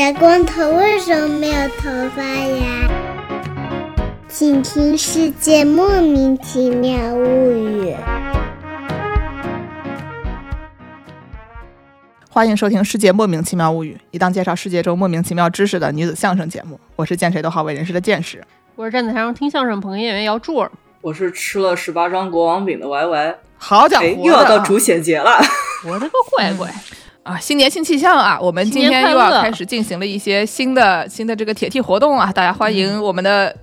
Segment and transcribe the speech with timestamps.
[0.00, 2.88] 小光头为什么没有头发呀？
[4.30, 7.92] 请听《世界莫名其妙物语》。
[12.30, 16.80] 欢迎收听《世界莫名其妙物语》，一档介绍世界中莫名其妙知识的女子相声节目。
[16.96, 18.42] 我是见谁都好为人师的见识。
[18.76, 20.72] 我是站在台上听相声捧哏演员姚柱儿。
[21.02, 23.26] 我是吃了十八张国王饼的 Y Y。
[23.26, 25.38] 哎，好家伙，又要到主显节了。
[25.86, 26.74] 我的个乖乖！
[27.22, 28.38] 啊，新年新气象啊！
[28.40, 32.32] 我们今天又要开始进行了一些新的新的这个铁 T 活动啊！
[32.32, 33.54] 大家欢迎我们的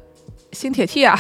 [0.52, 1.18] 新铁 T 啊！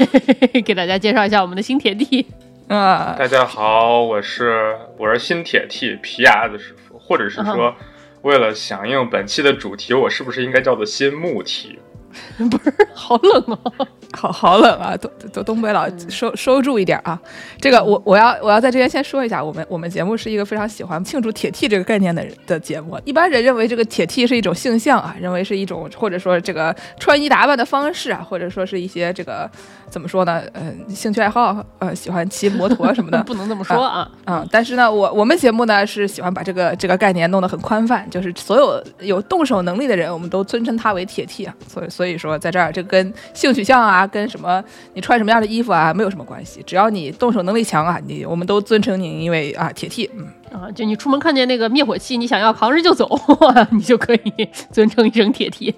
[0.64, 2.26] 给大家介绍一下我们的新铁 T。
[2.68, 7.74] 啊， 大家好，我是我是新铁 T 皮牙子师傅，或者是说，
[8.22, 11.78] 为了响应本期的主题，我是不是应该叫做新木 T？
[12.50, 13.88] 不是，好冷哦。
[14.18, 14.96] 好好冷啊！
[14.96, 17.20] 东东东北佬收收住一点啊！
[17.60, 23.00] 这个我我要我要在这边先说一下，我们我们节目是一个非常喜欢庆祝铁 T 这个概念的人的节目。
[23.04, 29.48] 一般人认为这个铁 T 是一种性向啊，认为是一种或者说这个穿衣打扮的方式啊，或者说是一些这个
[29.90, 30.40] 怎么说呢？
[30.52, 34.08] 呃，兴趣爱好，呃，喜欢骑摩托 什么的，不能这么说啊。
[34.26, 41.54] 嗯，但是呢，我我们节目呢是喜欢把这个这个概念弄得很宽泛，就是所有有动手能力的人，我们都尊称他为铁 T 啊。
[41.66, 44.62] 所以所以说在这儿，这跟性取向啊，跟什么？
[44.94, 53.08] 你穿什么样的衣服啊，没有什么关系，只要你动手能力强啊，你我们都尊称您因为啊铁 T，嗯啊，就你出门看见那个灭火器，你想要扛着就走，
[53.72, 55.74] 你就可以尊称一声铁 T。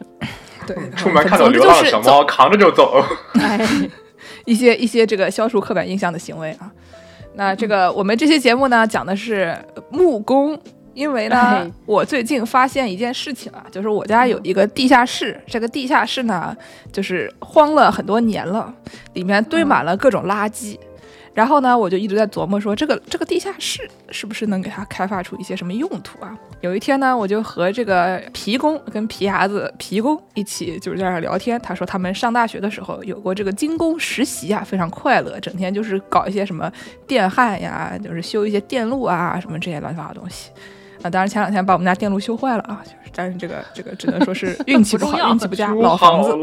[0.66, 3.04] 对， 出门看到流浪小猫，扛着就走。
[3.34, 3.58] 哎，
[4.44, 6.70] 一些一些这个消除刻板印象的行为啊。
[7.34, 9.56] 那这个我们这期节目呢，讲的是
[9.90, 10.58] 木工。
[10.94, 16.54] 因为呢，我最近发现一件事情啊，就是我家有一个地下室，这个地下室呢，
[16.92, 18.70] 就是荒了很多年了，
[19.14, 20.78] 里面堆满了各种垃圾。
[21.34, 26.36] 然后呢，我就一直在琢磨说，这个这个地下室是不是能给它开发出一些什么用途啊？
[26.60, 36.70] 有一天呢，我就和这个皮工跟皮牙子皮工一起就是在那聊天，他说他们上大学的时候有过这个精工实习啊，非常快乐，整天就是搞一些什么
[37.06, 40.50] 电焊呀，就是修一些电路啊，什么这些乱七八糟东西。
[41.02, 46.34] 啊，当然前两天把我们家电路修坏了啊，就是但是这个这个只能说是 运气不好，运气不佳，老房子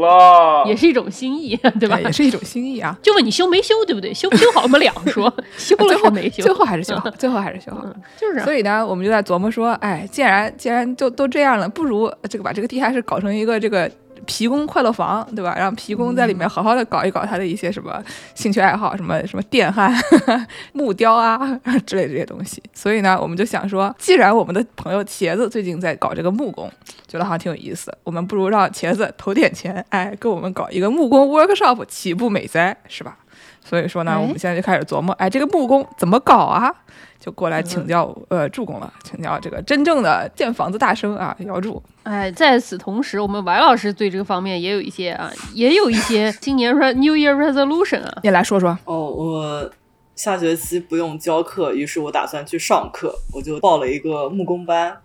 [0.66, 1.98] 也是一种心意，对吧？
[2.00, 2.96] 也是一种心意啊。
[3.02, 4.14] 就问你修没修，对不对？
[4.14, 6.42] 修不修好我们两说， 修了还没修？
[6.42, 7.84] 最后还是修好， 最后还是修好。
[8.18, 13.90] 就是，所以呢，我们就在琢磨说，哎，既然既然都都这样了，不如这个把这个地下室搞成一个这个。
[14.26, 15.54] 皮工快乐房，对吧？
[15.58, 18.02] 让皮工在里面好好的搞一搞他的一些什么
[18.34, 19.92] 兴趣爱好，什么什么电焊、
[20.72, 21.38] 木雕啊
[21.86, 22.62] 之类这些东西。
[22.72, 26.70] 所以呢，我们就想说，既然我们的朋友茄子最近在搞这个木工，
[27.06, 32.76] 觉得好像挺有意思，我们不如让茄子投点钱，哎，给我们搞一个木工 workshop，岂不美哉？
[32.88, 33.16] 是吧？
[33.62, 36.74] 所以说呢，我们现在就开始琢磨，哎，这个木工怎么搞啊？
[37.18, 41.82] 就过来请教呃助攻了，请教这个真正的建房子大生啊，姚柱。
[42.02, 48.76] 哎，在此同时，我们王老师对这个方面也有一些啊，也有一些 今年 New Year Resolution 啊，你来说说。
[48.86, 49.70] 哦，我
[50.14, 54.96] 下学期不用教课，于是我打算去上课，我就报了一个木工班，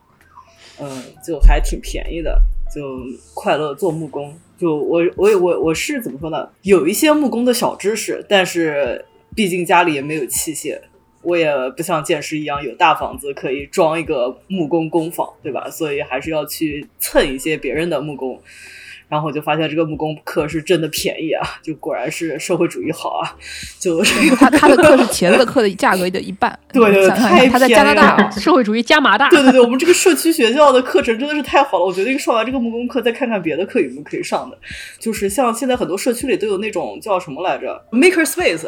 [0.79, 2.41] 嗯，就还挺便宜的，
[2.73, 2.81] 就
[3.33, 4.33] 快乐做木工。
[4.65, 6.49] 就我我我我是怎么说呢？
[6.63, 9.05] 有一些木工的小知识，但是
[9.35, 10.79] 毕竟家里也没有器械。
[11.21, 15.69] 我也不像剑师一样有大房子可以装一个木工工坊，对吧？
[15.69, 18.41] 所以还是要去蹭一些别人的木工。
[19.07, 23.35] 然后我就发现这个木工课是真的便宜啊，就果然是社会主义好啊！
[23.79, 24.03] 就
[24.35, 29.29] 他他的课是茄子的课的价格的一半，对对，太他在加拿大， 社会主义加麻大。
[29.29, 34.57] 对对对，我们这个社区学校的课程真的是太好了，我决定上完这个木工课，再看看别的课有没有可以上的。
[34.99, 38.67] 就是像现在很多社区里都有那种叫什么来着，Maker Space，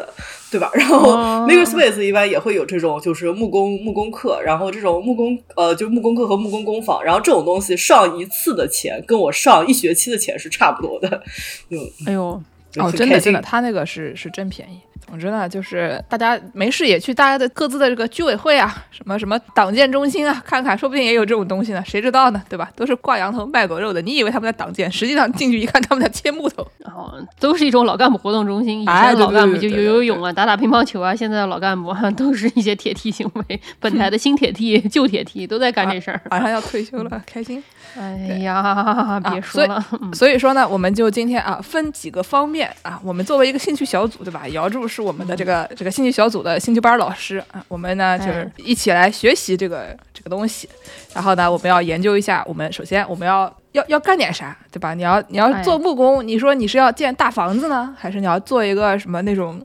[0.52, 0.70] 对吧？
[0.72, 10.27] 然后 Maker Space 一般也会有这种就是木工木工课，然后这种木工呃就木工课和木工工坊，然后这种东西上一次的钱跟我上一学期的钱。
[10.28, 11.22] 钱是差不多的，
[11.70, 12.42] 嗯，哎呦，
[12.76, 14.78] 哦，真的真的，他那个是是真便宜。
[15.06, 22.70] 总之呢，就是大家没事也去大家的各自的这个居委会啊，什么什么党建中心啊，看看，说不定也有这种东西呢，谁知道呢，对吧？
[22.76, 26.66] 都是挂羊头卖狗肉的，你以为他们在党建，实际上进去一看，他们在切木头。
[26.76, 33.58] 然哦，都是一种老干部活动中心，以前老干部就游游泳啊，打打乒乓球啊，现在的老干部都是一些铁梯行为。
[33.80, 37.64] 本台的新铁梯、旧铁梯都在干这事儿，马上要退休了，开心。
[37.98, 39.84] 哎呀，别说了。
[40.12, 44.46] 所以说呢，我们就今天啊，分几个方面啊，我们作为一个兴趣小组，对吧？
[44.48, 50.68] 姚柱是我们的这个这个兴趣小组的兴趣班老师啊，我们呢就是一起来学习这个这个东西。
[51.12, 54.94] 然后呢，我们要研究一下，我们首先我们要要要干点啥，对吧？
[54.94, 59.60] 你要你要做木工，你说你是要建大房子呢，还是你要做一个什么那种？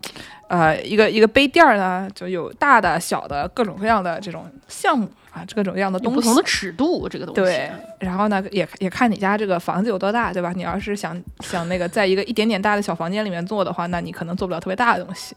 [0.54, 7.42] 呃，一个一个杯垫儿呢，就有大的、小的各种各样的这种项目啊，各种各样的东西，不同的尺度，这个东西。
[7.42, 10.54] 对，然后呢，也也看你家这个房子有多大，对吧？
[10.56, 15.36] 你要是想想那个在一个一点点大的小房间里面做的话，那你可能做不了特别大的东西。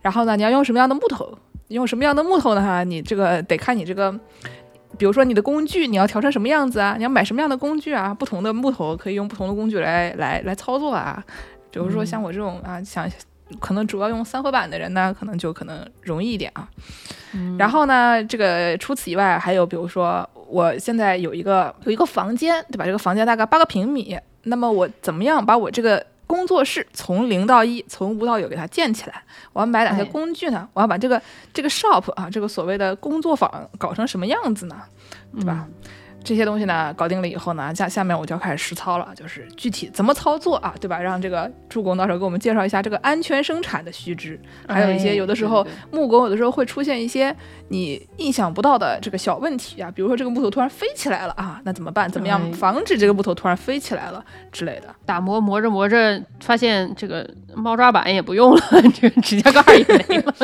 [0.00, 1.36] 然后呢，你要用什么样的木头？
[1.66, 2.62] 用什么样的木头呢？
[2.62, 4.12] 哈，你这个得看你这个，
[4.96, 6.94] 比如说你的工具，你要调成什么样子啊？
[6.96, 8.14] 你要买什么样的工具啊？
[8.14, 11.20] 不同的木头可以用不同的工具来来来操作啊。
[11.72, 13.10] 比如说像我这种啊，想
[13.60, 16.68] 可能主要用三合板的人呢，可能就可能容易一点啊。
[17.58, 22.84] 然后呢，这个除此以外，还有比如说，我现在有一个有一个房间，对吧？
[22.84, 29.22] 这个房间大概八个平米，那么我怎么样把我这个工作室从零到一，从无到有给它建起来？
[29.52, 30.66] 我要买哪些工具呢？
[30.72, 31.20] 我要把这个
[31.52, 34.82] 这个 shop 啊，这个所谓的工作坊搞成什么样子呢？
[35.34, 35.68] 对吧？
[36.26, 40.98] 这些东西呢，搞定了以后呢，下下面我就要开始实操了，就是具体怎么操作啊，对吧？
[40.98, 44.36] 让这个助工到时候给我们介绍一下这个安全生产的须知，
[44.66, 47.32] 还有一些有的时候木工有的时候会出现一些
[47.68, 52.10] 你意想不到的这个小问题啊，比如说这个木头突然飞起来了啊，那怎么办？
[52.10, 54.92] 怎么样防止这个木头突然飞起来了之类的？
[55.04, 57.24] 打磨磨着磨着，发现这个
[57.54, 58.60] 猫抓板也不用了，
[58.92, 60.34] 这个指甲盖也没了，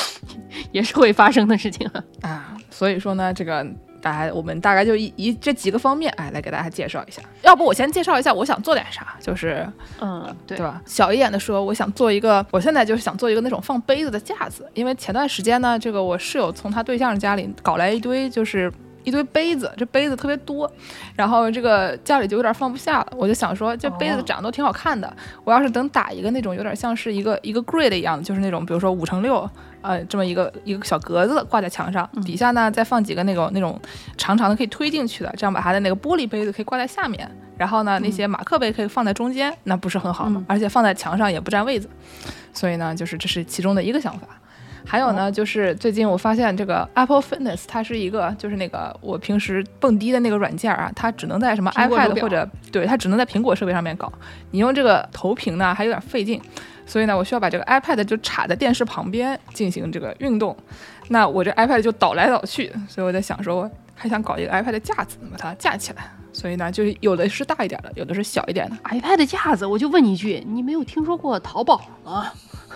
[0.72, 2.56] 也是会发生的事情啊啊！
[2.68, 3.66] 所以说呢，这个。
[4.02, 7.22] 大家，我们大概就以以这几个方面，哎，来给大家介绍一下。
[7.42, 9.66] 要不我先介绍一下我想做点啥，就是，
[10.00, 10.82] 嗯，对吧？
[10.84, 18.70] 小一点的说，我想做一个，我现在就是想做一个那种放杯子的架子，因为前段时间呢，这个我室友从他对象家里搞来一堆，就是
[19.04, 20.70] 一堆杯子，这杯子特别多，
[21.14, 23.12] 然后这个家里就有点放不下了。
[23.16, 25.14] 我就想说，这杯子长得都挺好看的，
[25.44, 29.48] 我要是等打一个那种有点像是一个一个 grid 一样的，就是那种比如说五乘六。
[29.82, 33.76] 呃，这么一个一个小格子挂在墙上，底下呢再放几个那种那种
[34.16, 37.28] 长长的可以推进去的，这样把它的那个玻璃杯子可以挂在下面，
[37.58, 40.44] 然后呢那些马克杯可以放在中间，那不是很好吗？
[40.46, 41.90] 而且放在墙上也不占位子，
[42.54, 44.28] 所以呢就是这是其中的一个想法。
[44.84, 54.12] 还有呢就是最近我发现这个 Apple Fitness 它是一个就是那个我平时蹦迪的那个软件啊，它只能在什么 iPad 或者对它只能在苹果设备上面搞，
[54.50, 56.40] 你用这个投屏呢还有点费劲。
[56.84, 60.54] 所以呢，我需要把这个 iPad 就插在电视旁边进行这个运动，
[61.08, 66.02] 那我这 iPad 就倒来倒去，所以我在想说，我还想搞一个 iPad 架子，把它架起来。
[66.32, 69.64] 所以呢，就是有的是大一点的，有的是小一点的 iPad 架子。
[69.64, 72.32] 我就问你一句，你没有听说过淘宝吗？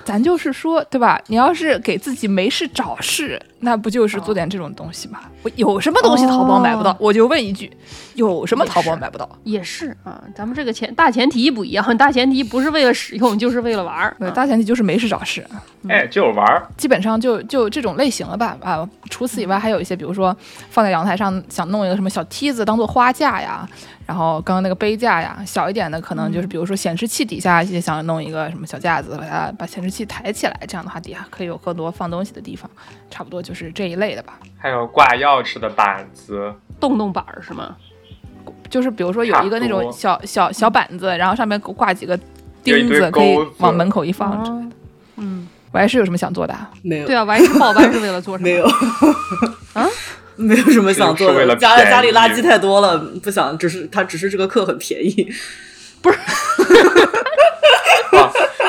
[0.07, 1.21] 咱就是说，对吧？
[1.27, 5.19] 你要是给自己没事找事，那不就是做点这种东西吗？
[5.43, 6.97] 我有什么东西淘宝买不到？
[7.01, 7.69] 我就问一句，
[8.15, 9.29] 有什么淘宝买不到？
[9.43, 14.17] 也是啊，咱们这个前大前提不一样，大前提不是为了使用，就是为了玩儿。
[14.21, 15.45] 对，大前提就是没事找事。
[15.89, 18.57] 哎，就是玩儿，基本上就就这种类型了吧？
[18.63, 20.37] 啊，除此以外，还有一些，比如说
[20.71, 23.69] 放在阳台上，想弄一个什么小梯子当做花架呀。
[24.07, 32.71] 然后刚刚那个杯架呀，小一点的可能就是比如说显示器底下也想弄一个什么小架子，把它把显示器抬起来，这样的话底下可以有更多放东西的地方，
[33.11, 34.39] 差不多就是这一类的吧。
[34.57, 37.75] 还有挂钥匙的板子，洞洞板是吗？
[38.71, 42.17] 就是比如说有一个那种小小小板子，然后上面挂几个
[42.63, 44.77] 钉子，可以往门口一放之类的。
[45.17, 46.57] 嗯，我还是有什么想做的？
[46.83, 47.07] 没有。
[47.07, 48.49] 对啊，我还是报班是为了做什么？
[48.49, 48.67] 没有。
[49.73, 49.89] 啊？
[50.39, 55.33] 没有什么想做的，家家里垃圾太多了，不想，只是他只是这个课很便宜，
[56.03, 56.19] 不是，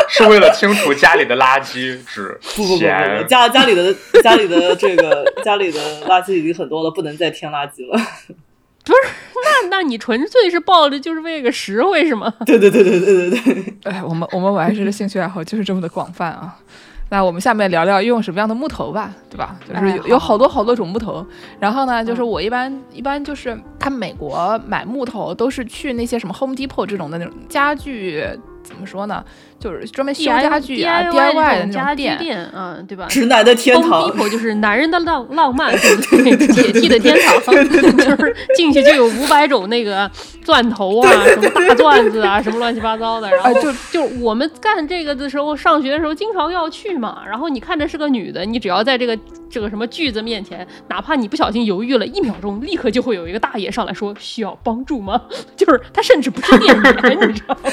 [0.09, 2.83] 是为了清除家里的垃圾， 只不不不不，
[3.27, 3.93] 家家里的
[4.23, 8.00] 家里的这个家里的垃圾已经很多了，不能再添垃圾了。
[8.86, 9.00] 不是，
[9.43, 12.33] 那那你纯粹是抱着就是为个实惠是吗？
[12.45, 16.57] 对对对对对对对，哎，我们我们玩这的兴趣爱好就是这么的广泛啊。
[17.09, 19.57] 那我们下面聊聊用什么样的木头吧，对吧？
[19.67, 21.25] 就是有有好多好多种木头。
[21.59, 28.21] 然后呢，就是我一般一般就是看美国买木头都是去那些什么 Home Depot 这种的那种家具，
[28.61, 29.23] 怎么说呢？
[29.59, 33.07] 就是专门修家具啊，DIY 的那种店，嗯，对吧？
[33.09, 40.09] 直男的天堂，Home Depot 就是男人的浪浪漫，铁梯的天堂，就是进去就有五百种那个
[40.43, 43.29] 钻头啊，什么大钻子啊，什么乱七八糟的。
[43.31, 47.23] 然后就就我们干这个的时候，上学的时候经常要去嘛。
[47.27, 49.17] 然后你看着是个女的，你只要在这个
[49.49, 55.19] 这个什么锯子面前，哪怕你不小心犹豫了一秒钟，立刻就会有一个大爷上来说需要帮助吗？
[55.57, 57.71] 就是他甚至不是店员，你知道吗？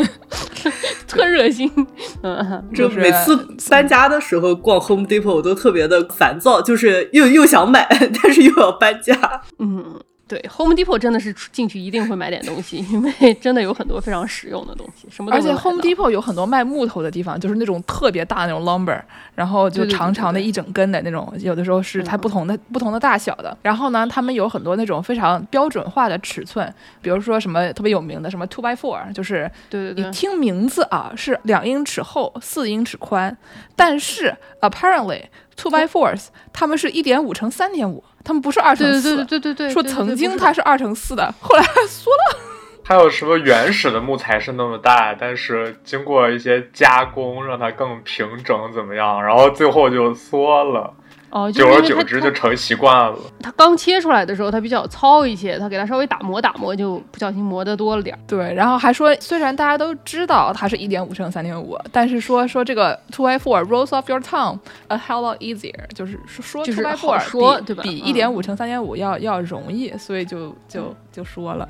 [1.10, 1.70] 特热心，
[2.22, 3.36] 嗯，就每次
[3.68, 7.86] 搬家的时候逛 Home Depot 我都特别的烦躁，就是又又想买，
[8.22, 9.42] 但是又要搬家。
[9.58, 9.98] 嗯，
[10.30, 19.00] 对，Home Depot 真的是进去一定会买点东西，因为真的有很多非常实用的东西，什么而且 Home Depot 有很多卖木头的地方，就是那种特别大那种 lumber，
[19.34, 23.58] 然后就长长的一整根的那种，有的时候是它不同的不同的大小的。
[23.62, 26.72] 然后呢，他们有很多那种非常标准化的尺寸，
[27.02, 33.36] 比如说什么特别有名的什么 two by four，就是对对对，听名字啊是两英尺厚，四英尺宽，
[33.74, 35.24] 但是 apparently
[35.56, 38.04] two by fours 他们是一点五乘三点五。
[38.24, 42.38] 他们不是二乘四，对对对对对，说曾经它是二乘四的，后来缩了。
[42.84, 49.22] 还有什么原始的木材是那么大，但是经过一些加工让它更平整，怎么样？
[49.22, 50.92] 然后最后就缩了。
[51.30, 53.16] 哦，久而久之就成习惯了。
[53.40, 58.18] 它刚切出来的时候，它比较糙一些，它给它稍微打磨打磨，就不小心磨得多了点儿。
[58.26, 64.58] 对，然后还说，虽然大家都知道它是一点五乘三点五，但是说说这个 two by four rolls off your tongue
[64.88, 71.68] a hell lot easier，就是说 two by four 比比一点五乘三点五要要容易，所以就就就说了。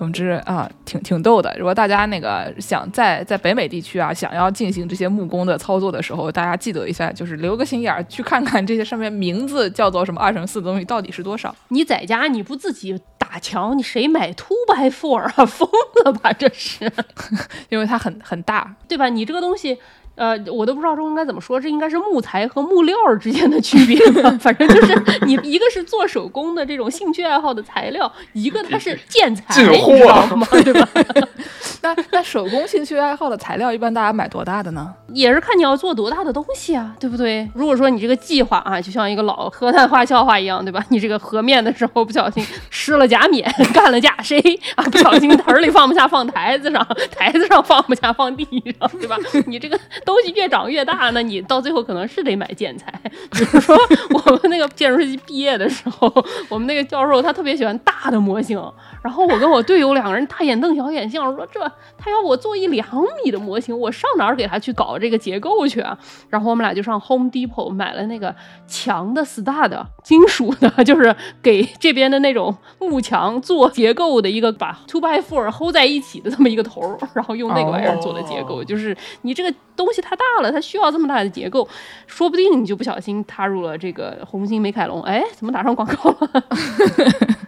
[0.00, 1.54] 总之啊，挺挺逗的。
[1.58, 11.54] 如果大家那个想在在北美地区啊，想要进行这些木工的操作的时候，大家记得一下，就是留个心眼儿，去看看这些上面名字叫做什么 二乘四的东西到底是多少。
[11.68, 15.44] 你在家你不自己打墙，你谁买 two by four 啊？
[15.44, 15.68] 疯
[16.06, 16.32] 了吧？
[16.32, 16.90] 这是，
[17.68, 19.10] 因为它很很大，对吧？
[19.10, 19.76] 你这个东西。
[20.16, 24.30] 呃，我都不知道这应该怎么说，这应该是木材和木料之间的区别吧？
[24.38, 30.46] 反正就是你一个是做手工的这种兴趣爱好的材料，一个它是建材，你知道吗？
[30.62, 30.86] 对吧？
[31.82, 34.92] 那那手工兴趣爱好的材料，一般大家买多大的呢？
[35.14, 37.48] 也是看你要做多大的东西啊，对不对？
[37.54, 40.84] 如果说你这个计划啊，就像一个老河南话笑话一样，对吧？
[40.90, 44.38] 你这个和面的时候不小心湿了假面，干了假谁
[44.74, 44.84] 啊？
[44.84, 48.46] 不小心盆里放不下放台子上，台子上放不下放地
[48.78, 49.16] 上，对吧？
[49.46, 49.80] 你这个。
[50.04, 52.92] 东西越长越大，那你到最后可能是得买建材。
[53.32, 53.76] 比如说，
[54.10, 56.12] 我们那个建筑设计毕业的时候，
[56.48, 58.60] 我们那个教授他特别喜欢大的模型。
[59.02, 61.60] 然后我跟我队友两个人大眼瞪小眼，想说这
[61.96, 62.86] 他要我做一两
[63.24, 65.98] 米的模型，我上哪儿给他去搞这个结构去啊？
[66.28, 68.34] 然后我们俩就上 Home Depot 买了那个
[68.66, 78.62] 墙的 stud，金属的，就是给这边的那种木墙做结构的一个把 two by four hold 在一起的这么一个头，然后用那个玩意儿做的结构。
[78.62, 81.68] 就是你这个东西太大了，它需要这么大的结构，
[82.06, 85.02] 说不定你就不小心踏入了这个红星美凯龙。
[85.02, 86.44] 哎，怎么打上广告了？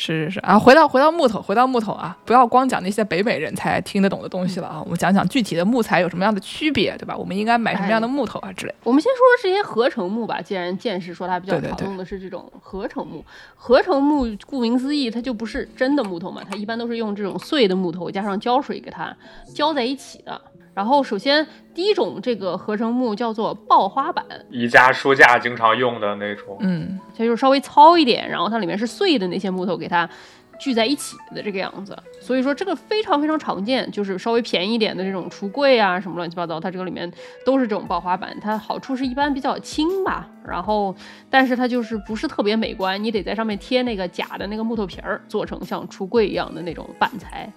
[0.00, 7.16] 是是是啊，回到回到木头，回到木头啊，不要光讲那些北美人才听得懂的东西了啊，我们讲讲具体的木材有什么样的区别，对吧？
[7.16, 8.74] 我们应该买什么样的木头啊之类。
[8.84, 13.24] 我们先说说这些合成木吧，既然剑士说它比较常用的是这种合成木，
[13.56, 19.12] 合成木顾名思义，它就不是真的木头嘛，它一般都是用这种碎的木头加上胶水给它
[19.52, 20.40] 浇在一起的。
[20.74, 21.44] 然后，首先
[21.78, 30.10] 第一种这个合成木叫做刨花板，宜家书架经常用的那种，嗯，它就是稍微糙一点，然后它里面是碎的那些木头给它
[30.58, 31.96] 聚在一起的这个样子。
[32.28, 37.10] 所以说这个非常非常常见，就是稍微便宜一点的这种橱柜啊什么乱七八糟，它这个里面
[37.42, 38.36] 都是这种刨花板。
[38.38, 40.94] 它好处是一般比较轻吧，然后
[41.30, 47.50] 但是它就是不是特别美观，你得在上面贴那个假的那个木头皮儿，做成像橱柜一样的那种板材。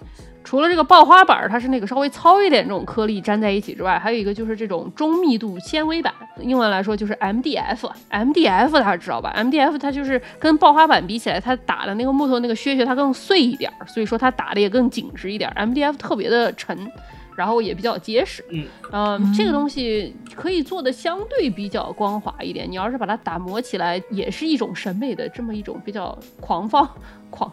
[0.44, 7.88] 除了这个刨花板，它是那个稍微糙一点这种颗粒粘在一起之外，还有一个就是这种中密度纤维板，英文来说就是 MDF。
[8.10, 15.50] MDF 大家知道吧？MDF 它就是跟刨花板比起来，它打的那个木头那个屑屑它更碎一点，所以说它打的也更紧实一点。
[15.56, 16.90] MDF 特别的沉，
[17.36, 18.44] 然后也比较结实。
[18.50, 22.70] 嗯嗯，这个东西可以做的相对比较光滑一点。
[22.70, 26.88] 你要是把它打磨起来，也是一种审美的这么一种比较狂放
[27.28, 27.52] 狂。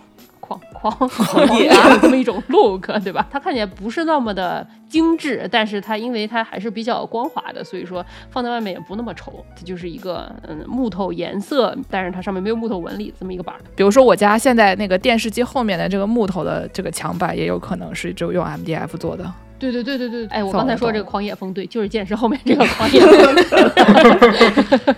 [0.50, 1.70] 狂 狂狂野
[2.02, 3.28] 这么一种 look，对吧？
[3.30, 9.46] 它看起来不是那么的精致，但是它因为它还是比较光滑的，所以说放在外面也不那么丑。
[9.56, 13.56] 它就是一个嗯木头颜色，但是它上面没有木头纹理这么一个板。
[13.76, 19.32] 比如说我家现在那个电视机后面的这个木头的这个墙板，也有可能是就用 MDF 做的。
[19.60, 23.36] 对对对对对，哎，我刚才说这个狂野风，对，就是剑士后面这个狂野风，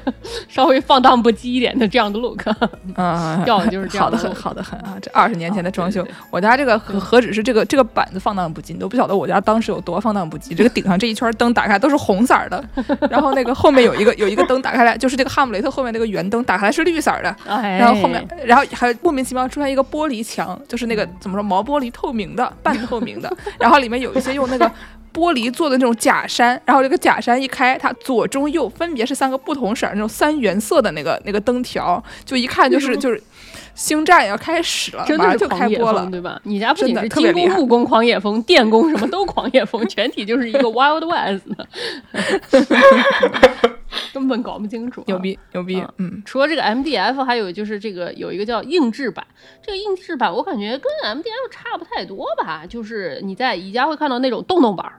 [0.47, 2.43] 稍微放荡不羁一点的这样的 look，
[2.95, 4.97] 嗯，要的就是这样的，好的很，好的很啊！
[5.01, 10.55] 这二十年前的装修，我家这个何何止是这个这个板子放荡不羁，你都不晓得我家当时有多放荡不羁。
[10.55, 12.63] 这个顶上这一圈灯打开都是红色的，
[13.09, 24.50] 然后那个后面有一个有一个灯打开来，就是这个哈姆雷特后面那个圆灯打开来是绿色的，然后后面然后还莫名其妙出现一个玻璃墙，就是那个怎么说毛玻璃透明的半透明的，然后里面有一些用。
[24.51, 24.71] 那个
[25.13, 33.21] 玻璃做的那种假山，然后这个假山一开，它左中右分别是三个不同色那种三原色的那个那个灯条，就一看就是就是
[33.73, 36.39] 星战要开始了，真的是开播了，对吧？
[36.43, 41.45] 你家不仅是金工、木工狂野风，电工什么都狂野风，全体就是一个 Wild West，
[44.13, 45.03] 根本搞不清楚。
[45.07, 45.83] 牛逼，牛逼！
[45.97, 49.25] 嗯，除了这个 MDF，还有就是这个有一个叫硬质版，
[49.61, 52.65] 这个硬质版我感觉跟 MDF 差不太多吧？
[52.67, 54.91] 就是你在宜家会看到那种洞洞板，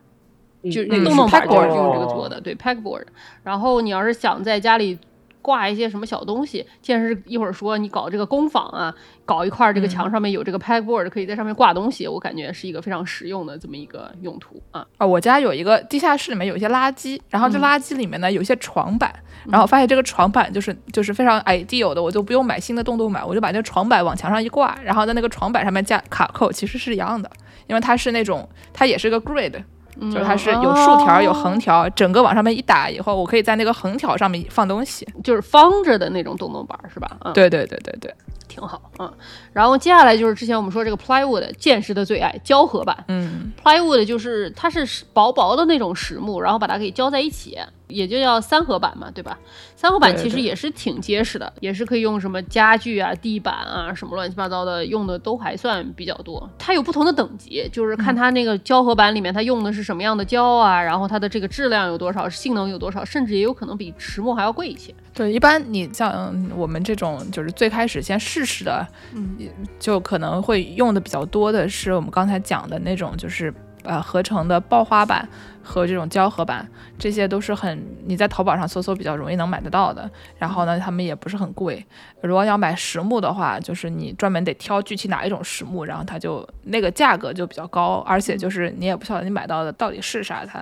[0.64, 3.04] 就是洞洞板就是用这个做的，对 packboard。
[3.42, 4.98] 然后你要是想在家里。
[5.42, 6.64] 挂一些什么小东西？
[6.80, 8.94] 见是一会儿说你搞这个工坊啊，
[9.26, 12.06] 搞一块这个墙上面有这个 pegboard，可以在上面挂东西。
[12.06, 15.06] 我感觉是一个非常实用的这么一个用途啊啊！
[15.06, 19.12] 我家有一个地下室，里面有一些垃圾，然后这垃圾里面呢有一些床板，
[19.50, 27.30] 然后发现这个床板就是就是非常 ideal 的，我就不用买新的洞洞板，我就把这个床板往墙上一挂，然后在那个床板上面加卡扣，其实是一样的，
[27.66, 29.62] 因为它是那种它也是个 grid。
[30.00, 37.16] 就是它是有竖条有横条，整个往上面一打以后，我可以在那个横条上面放东西，就是方着的那种洞洞板是吧？
[37.24, 38.14] 嗯，对对对对对，
[38.48, 39.12] 挺好嗯。
[39.52, 47.58] 然后接下来就是之前我们说这个 plywood 剑士的最爱胶合板，嗯，plywood 就是它是薄薄的那种实木，然后把它给胶在一起。
[47.92, 49.38] 也就叫三合板嘛，对吧？
[49.76, 56.48] 三合板其实也是挺结实的，也是可以用什么家具啊、地板啊什么乱七八糟的用的都还算比较多。
[56.58, 64.94] 它有不同的等级，就是看它那个胶合板里面它用的是什么样的胶啊，然后它的这个质量有多少，性能有多少，甚至也有可能比实木还要贵一些。
[65.14, 69.36] 对，一般你像我们这种就是最开始先试试的，嗯，
[69.78, 75.28] 就可能会用的比较多的是我们刚才讲的那种，就是呃合成的爆花板。
[75.64, 80.10] 和这种胶合板，这些都是很你在淘宝上搜搜比较容易能买得到的。
[80.36, 81.86] 然后呢，他们也不是很贵。
[82.20, 90.44] 如果要买实木的话，就是你专门得挑具体哪一种实木，然后它就那个价格就比较高，而且就是你也不晓得你买到的到底是啥。
[90.44, 90.60] 它，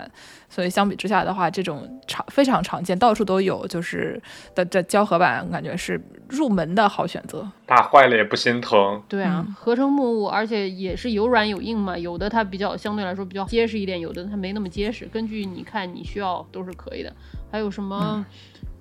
[0.50, 4.22] 所以相比之下的话，这种常非常常见，到处都有，就是
[4.54, 5.98] 的这胶合板，感觉是
[6.30, 7.46] 入门的好选择。
[7.66, 9.02] 打坏了也不心疼。
[9.08, 14.90] 对啊，合成木，而且也是有软有硬嘛，有的它比较相对来说比较结实一点，有的它没那么结。
[14.90, 17.12] 实根据你看你需要都是可以的，
[17.50, 18.24] 还有什么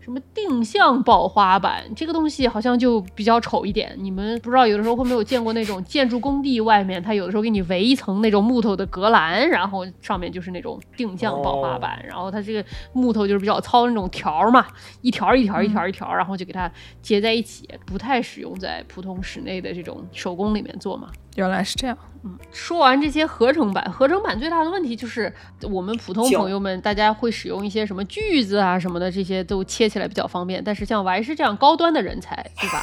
[0.09, 3.95] 什么定向爆花板，这个东西好像就比较丑一点。
[3.99, 14.65] 你们不知道有的时候会没有见过那种建筑工地外面，它有的时候给你围一层那种木头的隔栏，然后上面就是那种定向爆花板，然后它这个木头就是比较糙那种条嘛，
[15.01, 16.71] 一条一条一条一条，然后就给它
[17.03, 21.11] 结在一起，不太使用在普通室内的这种手工里面做嘛。
[21.35, 21.97] 原来是这样。
[22.23, 30.61] 嗯，说完这些合成版，合成版最大的问题就是我们普通朋友们，大家会使用一些什么锯子啊什么的，这些都切起来比较方便。
[30.61, 32.79] 但是像我还是这样高端的人才，对吧？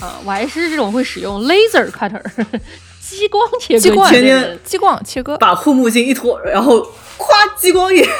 [0.00, 2.20] 啊，我还是这种会使用 laser cutter。
[3.12, 4.10] 激光切割，激光
[4.64, 6.80] 激光切割，把护目镜一脱，然后
[7.18, 8.08] 夸激光眼。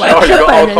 [0.00, 0.74] 完是本人，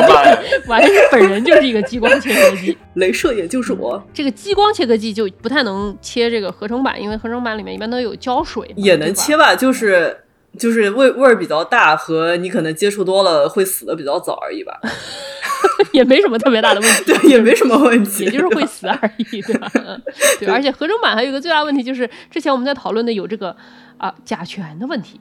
[0.67, 4.03] 完全本人就是一个激光切割机， 镭射眼就是我。
[4.15, 8.73] 这个激光切割机就不太能切这个合成板，因为合成板里面一般都有胶水。
[8.77, 10.17] 也能切吧，就是
[10.59, 14.81] 就是味味儿比较大，和你可能接触多了会死的比较早而已吧。
[15.93, 19.71] 也没什么特别大的问题，对，也没什么问题，也就是会死而已，对吧？
[20.41, 23.55] 对，而且合成版还有一个最大问题就是，之前我们在讨论的有这个
[23.99, 25.21] 啊甲醛的问题。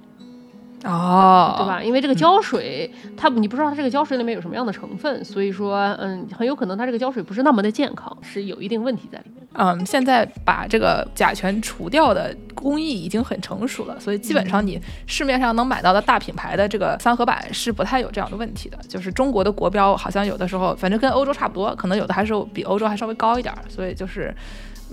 [0.86, 1.82] 哦，对吧？
[1.82, 9.48] 因为这个胶水，它你不知道它这个胶水里面有什么样的成分，所以说，嗯，很有可能它这个胶水不是那么的健康，是有一定问题在里面。
[9.54, 18.78] 嗯，现在把这个甲醛除掉的工艺已经很成熟了，所以基本上你市面上能买到的大品牌的这个三合板是不太有这样的问题的。
[18.88, 24.32] 就是中国的国标好像有的时候，反正跟欧洲差不多，可能有的还是比欧洲还稍微高一点，所以就是。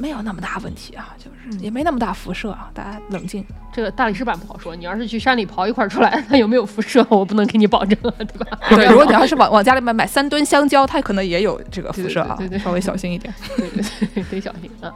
[0.03, 3.45] 没有那么大问题啊，就是也没那么大辐射啊，大家冷静。
[3.73, 8.59] 这个大理石板不好说，你要是去山里刨一块出来，它有没有辐射，我不能给你保证，对吧？
[8.71, 13.69] 对，如果你要是往往家里面买三吨香蕉，它可能也有这个辐射啊，对对，稍微小心一点，对
[14.12, 14.93] 对，得小心啊。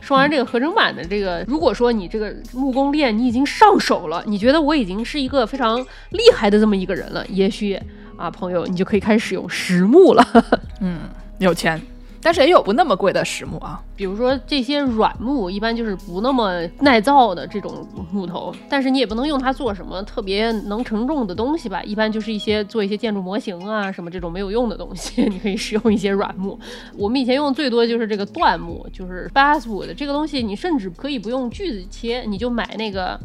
[0.00, 5.78] 说完这个合成板的这个，如果说你这个木工链你已经上手了，你觉得我已经是一个非常
[6.10, 7.80] 厉害的这么一个人了，也许
[8.16, 10.26] 啊，朋友，你就可以开始使用实木了。
[10.80, 11.02] 嗯，
[11.38, 11.80] 有钱。
[12.20, 26.58] 但是也有不那么贵的实木啊，比如说这些软木，一般就是不那么耐造的这种木头，但是你也不能用它做什么特别能承重的东西吧，一般就是一些做一些建筑模型啊什么这种没有用的东西， 你可以使用一些软木。
[26.96, 33.18] 我们以前用最多就是这个椴木，就是 basswood 这个东西，你甚至可以不用锯子切，你就买那个。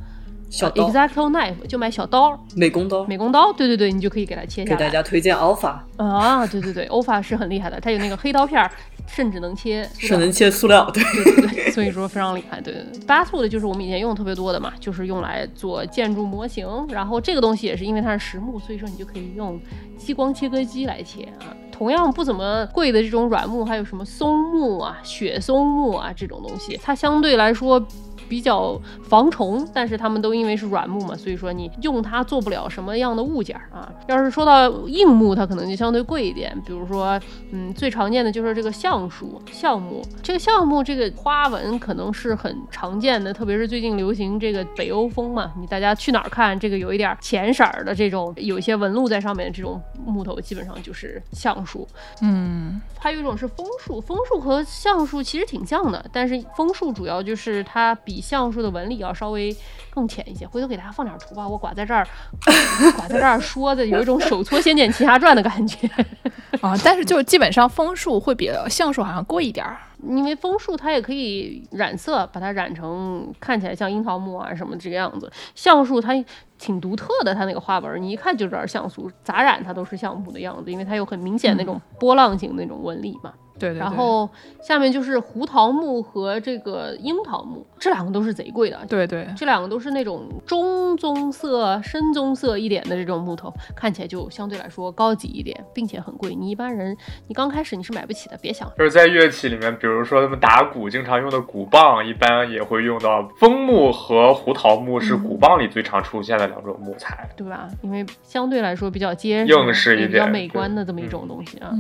[0.54, 4.78] 小刀，Exacto knife 就买小刀，美工刀，美工刀，对对对，你就可以给它切下来。
[4.78, 8.70] 给大家推荐 Alpha 啊，对对对，Alpha 是很厉害的，它有那个黑刀片，
[9.08, 12.62] 甚至能切，是能切塑料，对对对对，所以说非常厉害。
[12.62, 16.68] 对对对，Basswood 就是我们以前用的特别多的嘛，就是用来做建筑模型。
[16.90, 19.60] 然后这个东西也是因为它是实木，所以说你就可以用
[19.98, 21.50] 激光切割机来切啊。
[21.72, 27.84] 同样不怎么贵的这种软木，还有什么松木啊、雪松木啊这种东西，它相对来说。
[28.28, 33.92] 比较防虫，但是它们都因为是软木嘛，所以说你用它做不了什么样的物件啊。
[34.08, 36.60] 要是说到硬木，它可能就相对贵一点。
[36.66, 37.20] 比如说，
[37.52, 40.02] 嗯，最常见的就是这个橡树、橡木。
[40.22, 51.88] 这个橡木这个花纹可能是很常见的，特别是最近流行这个北欧风嘛，你大家去哪儿看这个有一点浅色儿的这种，有一些纹路在上面的这种木头，基本上就是橡树。
[52.22, 59.56] 嗯，还有一种是枫树，枫树和橡树其实挺像的，但是枫树主要就是它比橡树的纹理要稍微
[59.90, 61.48] 更浅一些，回头给大家放点图吧。
[61.48, 62.08] 我挂在这儿，
[62.96, 65.88] 挂在这儿说的有一种手搓《仙剑奇侠传》的感觉
[66.62, 66.74] 啊。
[66.84, 75.30] 但是就是基本上枫树会比橡树好像贵一点儿，因为枫树它也可以染色，把它染成看起来像樱桃木啊什么这个样子。
[75.54, 76.14] 橡树它
[76.58, 83.34] 挺独特的，它那个花纹你一看就知道橡树，咋染它都是橡木的样子，因为它有很明显那种波浪形那种纹理嘛。
[83.60, 84.28] 对对，然后
[84.64, 88.80] 下面就是胡桃木和这个樱桃木，这两个都是贼贵的。
[88.88, 96.34] 对对，这两个都是那种中棕色、深棕色一点的这种木头，看起来就相对来说高级一点，并且很贵。
[96.34, 96.96] 你一般人，
[97.28, 98.72] 你刚开始你是买不起的，别想。
[98.78, 107.68] 就是在乐器里面，比如说他们打鼓经常用的鼓棒，一般也会用到枫木和胡桃木，是鼓棒里最常出现的两种木材，对吧？
[107.82, 111.74] 因为相对来说比较结实、硬实一点、比较美观的这么一种东西啊。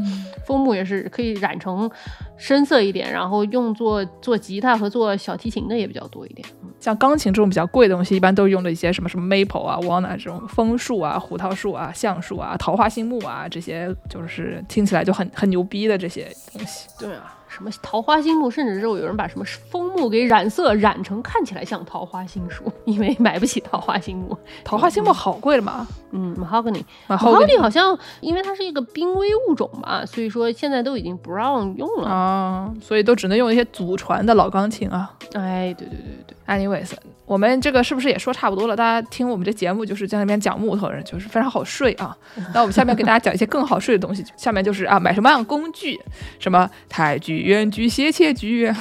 [0.45, 1.53] 枫木也是可以染。
[1.63, 1.89] 成
[2.35, 6.47] 深色一点，然后用作做吉他和做小提琴的也比较多一点。
[6.79, 16.89] 像钢琴这种比较贵的东西，一般都用的一些什么什么 maple 啊、walnut 这种枫树啊、胡桃树啊、橡树啊、桃花心木啊这些，就是听起来就很很牛逼的这些东西。
[16.97, 17.37] 对啊。
[17.53, 24.35] 什么桃花心木，甚至之后有人把什么枫木给染色，染成看起来像桃花心树，因为买不起桃花心木。
[24.63, 25.87] 桃花心木好贵的嘛？
[26.11, 35.11] 嗯，mahogany，mahogany 好像因为它是一个濒危物种嘛，所以说现在都已经不让用了啊，所以都只能用一些祖传的老钢琴啊。
[35.33, 36.91] 哎，对对对对，anyways。
[37.33, 38.75] 我们这个是不是也说差不多了？
[38.75, 42.15] 大家听我们这节目就是在那边讲木头人，就是非常好睡啊。
[42.53, 44.23] 那我们下面给大家讲一些更好睡的东西。
[44.37, 45.99] 下面就是啊，买什么样工具？
[46.37, 48.71] 什么太锯、圆锯、斜切锯，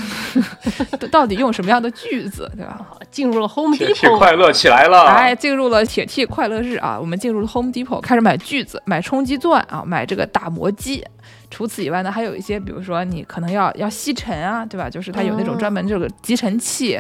[1.11, 2.79] 到底用什么样的锯子，对吧？
[3.11, 5.07] 进入了 Home Depot，铁快乐起来了！
[5.07, 6.99] 哎，进入了铁 T 快乐日啊！
[7.01, 11.03] 我们进入了 Home Depot，开始买锯子、买冲击钻啊，买这个打磨机。
[11.51, 14.89] 除此以外呢，还有一些，比如说你可能要要吸尘啊，对吧？
[14.91, 16.99] 就是它有那种专门这个集尘器。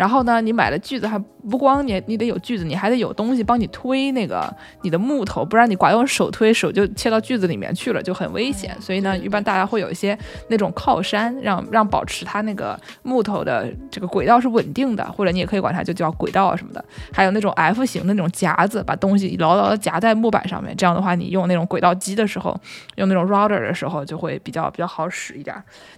[0.00, 1.18] 然后呢，你买了锯子，还
[1.50, 8.74] 不光你你得有锯子，你还得有东西帮你推那个你的木头，不然你光用手推，手就切到锯子里面去了，就很危险。
[8.80, 16.82] 所以呢，一般大家会有一些那种靠山，让让保持它那个木头的这个轨道是稳定的，或者你也可以管它就叫轨道什么的。
[17.12, 20.74] 还有那种 F 型的那种夹子，把东西牢牢的夹在木板上面。
[20.74, 22.58] 这样的话，你用那种轨道机的时候，
[22.96, 25.54] 用那种 router 的时候，就会比较比较好使一点。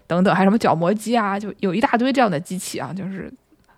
[0.08, 3.32] 等等，还有什么角磨机啊，就有一大堆这样的机器啊，就是。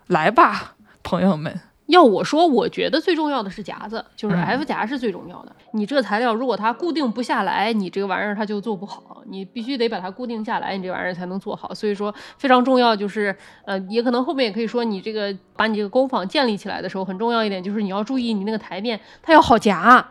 [0.07, 1.61] 来吧，朋友们！
[1.87, 5.55] 要我说，我觉得最重要的是夹子，就是 F 夹是最重要的。
[5.73, 9.23] 你这个材料如果它固定不下来，你这个玩意儿它就做不好。
[9.27, 11.75] 你必须得把它固定下来，你这玩意儿才能做好。
[11.75, 13.37] 所以说非常重要，就是
[13.67, 20.07] 呃，也可能后面也可以说，你这个把你这个工坊建立起来的时候，很重要一点就是你要注意你那个台面它要好夹。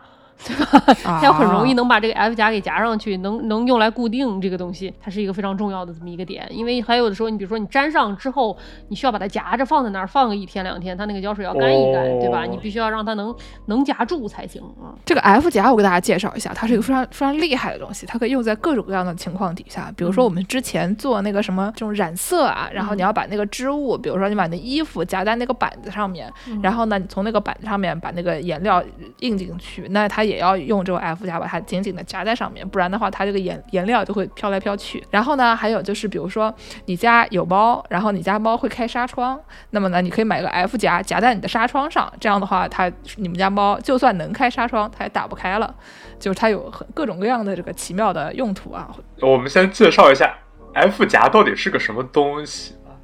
[0.46, 0.94] 对吧？
[1.02, 6.46] 它要很容易能把这个 F 夹给夹上去，能能用来固定这个东西，它是一个非常重要的这么一个点。
[6.50, 8.56] 因为还有的时候，你比如说你粘上之后，
[8.88, 12.44] 你需要把它夹着放在那儿，放个一天两天，它那个胶水要干一干，对吧？
[12.44, 13.34] 你必须要让它能
[13.66, 14.92] 能夹住才行啊。
[15.04, 19.92] 这个 F 夹我给大家介绍一下，它是一个非常非常厉害的东西，它可以用在各种各样的情况底下。
[19.96, 28.82] 比如说我们之前做那个什么这种染色啊，然后你要把那个织物，比如说你把那衣服夹在那个板子上面，然后呢，你从那个板子上面把那个颜料
[29.20, 30.94] 印进去，那它也要用这种。
[31.04, 35.04] F 夹把它紧紧的夹在上面，不然的话，它这个颜颜料就会飘来飘去。
[35.10, 36.54] 然后呢，还有就是，比如说
[36.86, 39.38] 你家有猫，然后你家猫会开纱窗，
[39.70, 45.74] 那么呢，你可以买个 F 夹夹在你的纱窗上，这样的话，它你们家猫就算能开纱窗，它也打不开了。
[46.18, 48.88] 就是它有很各种各样的这个奇妙的用途啊。
[49.20, 50.34] 我们先介绍一下
[50.72, 52.96] F 夹到底是个什么东西啊？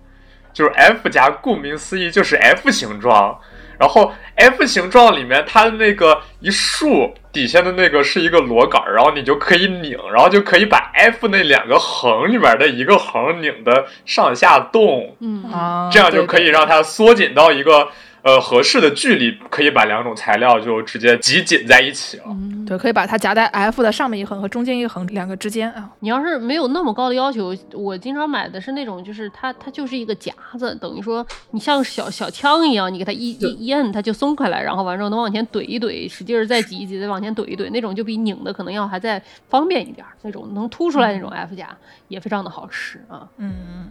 [0.55, 3.39] 就是 F 夹，顾名思义就是 F 形状。
[3.81, 15.51] 然后 F 形状里面，它的那个一竖底下的那个是一个螺杆，然后你就可以拧，然后就可以把 F 那两个横里面的一个横拧的上下动，嗯。
[15.51, 17.89] 啊，这样就可以让它缩紧到一个
[18.23, 22.25] 呃合适的距离，可以把两种材料就直接集紧在一起了。
[22.67, 25.91] 对，可以把它夹在 F 的上面一横和中间一横两个之间啊。
[26.01, 41.69] 你要是没有那么高的要求，我经常买的是那种，就是它它就是一个夹子，等于说你像小小枪一样，你给它一一一摁，它就松开来，然后完之后能往前怼一怼，使劲儿再挤一挤，再往前怼一怼，那种就比拧的可能要还再方便一点，那种能凸出来那种 F 夹
[42.09, 43.29] 也非常的好使啊。
[43.39, 43.89] 嗯。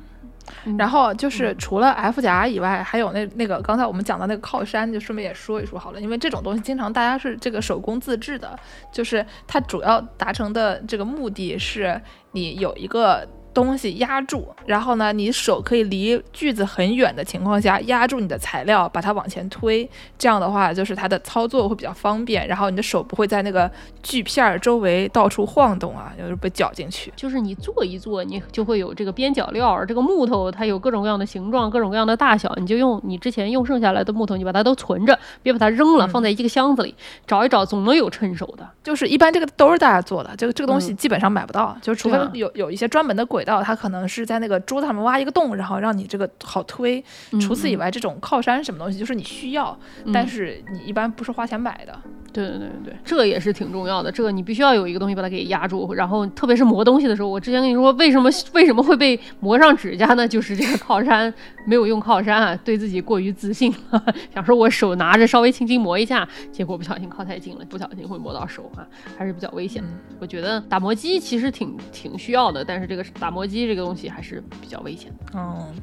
[0.78, 8.58] 然后就是除了 F 夹以外，还有那那个刚才我们讲的那个靠山，就顺便也说一说好了，因为这种东西经常大家是这个手工自制的，
[8.92, 13.28] 就是它主要达成的这个目的是你有一个。
[13.64, 19.88] 东西压住，然后呢，你手可以离锯子很远的情况下压住你的材料，把它往前推。
[20.18, 23.70] 这样的话，就是它的操作会比较方便，然后你的手不会在那个
[24.02, 27.12] 锯片周围到处晃动啊，就是被绞进去。
[27.16, 29.84] 就是你做一做，你就会有这个边角料。
[29.86, 36.96] 这个木头它有各种各样的形状，各种各样的大小，你就用你之前用剩下来的木头，你把它都存着，别把它扔了，放在一个箱子里，
[37.28, 38.68] 找一找，总能有趁手的。
[38.84, 43.40] 就是一般这个都是大家做的，这个这个东西基本上买不到，就是除非有有一些专门的轨。
[43.50, 47.04] 道，它可能是在那个桌子上面挖一个洞，然后让你这个好推。
[47.42, 49.78] 除此以外，这种靠山什么东西，就是你需要，
[50.14, 52.00] 但是你一般不是花钱买的。
[52.32, 54.12] 对对对对对，这也是挺重要的。
[54.12, 60.28] 这个你必须要有一个东西把它给压住，然后特别是磨东西的时候，我之前跟你说为什么为什么会被磨上指甲呢？
[60.28, 61.34] 就是这个靠山
[61.66, 68.88] 没有用靠山啊，对自己过于自信了， 想说我手拿着稍微轻轻磨一下，结果不小心靠太近了，不小心会磨到手啊，
[69.18, 69.90] 还是比较危险的。
[70.20, 75.34] 我觉得打磨机其实挺挺需要的，但是这个打磨机这个东西还是比较危险的。
[75.36, 75.74] 嗯，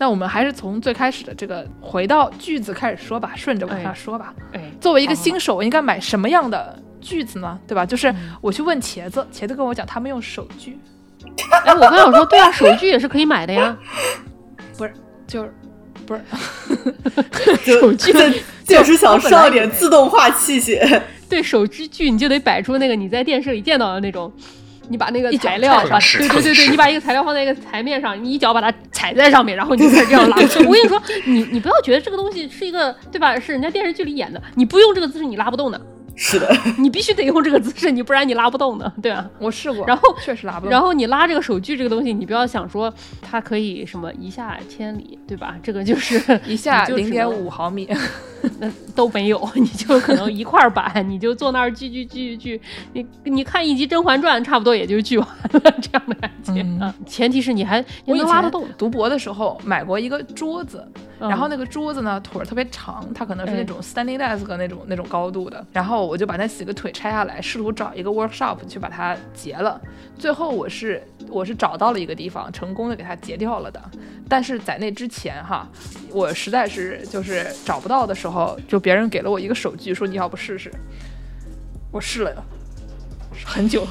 [0.00, 4.32] 那我们还是从最开始的这个回到句子开始说吧，顺着往下说吧。
[4.54, 7.58] 哎，作为一个新手，我应该买什么样的句子呢？
[7.68, 7.84] 对吧？
[7.84, 10.78] 就是我去问茄子，茄子跟我讲他们用手锯。
[11.66, 13.76] 哎，我刚想说，对啊，手锯也是可以买的呀。
[14.78, 14.94] 不是，
[15.26, 15.52] 就是
[16.06, 16.22] 不是
[17.78, 21.02] 手锯，就是想上点自动化器械。
[21.28, 24.32] 对手锯锯，你就得摆出那个你在电视里见到的那种。
[24.90, 30.36] 你把那个材料，对对对对，你把一个材料放在一个台面上，你一脚把它踩在上面，然后你就开始这样拉。
[30.66, 33.38] 我跟你说，你你不要觉得这个东西是一个，对吧？
[33.38, 35.80] 是人家电视剧里演的，你不用这个姿势你拉不动的。
[36.16, 39.26] 是的，你必须得用这个姿势，你不然你拉不动的，对吧？
[39.38, 40.70] 我试过，然后确实拉不动。
[40.70, 45.56] 然后你拉这个手锯这个东西，你不要想说它可以什么一下千里，对吧？
[45.62, 47.88] 这个就是一下零点五毫米，
[48.60, 52.60] 那都没有， 你就可能一块板，你就坐那儿锯锯锯锯，
[52.92, 56.94] 你你看一集《甄嬛传》，差不多也就锯完了这样的感觉啊。
[57.06, 58.68] 前提是你还能拉得动。
[58.76, 60.86] 读博的时候买过一个桌子，
[61.18, 66.10] 然后那个桌子呢腿儿特别长，它可能是那种 standing desk 那种那种高度的，然后。
[66.10, 69.80] 我就把那几个腿拆下来，试图找一个 workshop 去把它截了。
[70.18, 73.80] 最后我是我是找到了一个地方，成功的给它截掉了的。
[74.28, 75.68] 但是在那之前哈，
[76.10, 80.70] 我实在是就是找不到的时候，就别人给了我一个手锯，说你要不试试。
[81.92, 82.44] 我试了
[83.44, 83.82] 很久，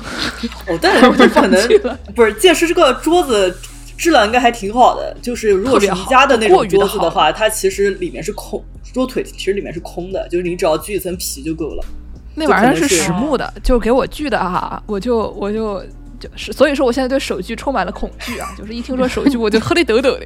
[0.67, 1.67] 哦，但是 可能
[2.15, 3.53] 不是，届时这个桌子
[3.97, 5.15] 质量应该还挺好的。
[5.21, 11.83] 就是如果是宜家的那种桌子的话，它其实里面是空，桌腿其实里面是空的，就是你只要锯一层皮就够了。
[12.35, 15.83] 那玩意儿是实木的，就给我锯的哈，我就我就
[16.19, 20.25] 就是，所以说我现在对手锯充满了恐惧啊，就是一听说手锯我就 喝里抖抖的。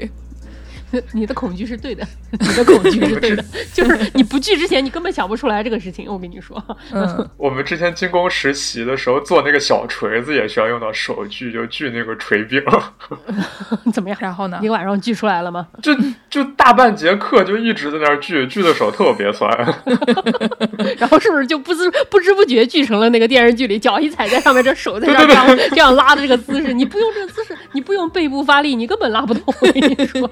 [1.14, 2.06] 你的恐惧是对的，
[2.40, 6.06] 你的恐惧是对的， 就是你不锯之前，你根本想不出来这个事情。
[6.08, 12.62] 我跟你说，嗯，我们之前进工实习的时候做那个小锤子也需要用到手锯，就锯那个锤柄。
[13.92, 14.18] 怎么样？
[14.22, 14.60] 然后呢？
[14.62, 15.68] 一个晚上锯出来了吗？
[15.82, 15.92] 就
[16.30, 19.50] 就大半节课就一直在那儿锯，锯的手特别酸。
[20.98, 26.74] 然后是不是就不知不知不觉锯成了那个电视剧里脚一踩在上面，这手在这样这样拉的这个姿势？
[26.74, 29.44] 你不用这个姿势，你不用背部发力，你根本拉不动。
[29.62, 30.30] 我跟你说。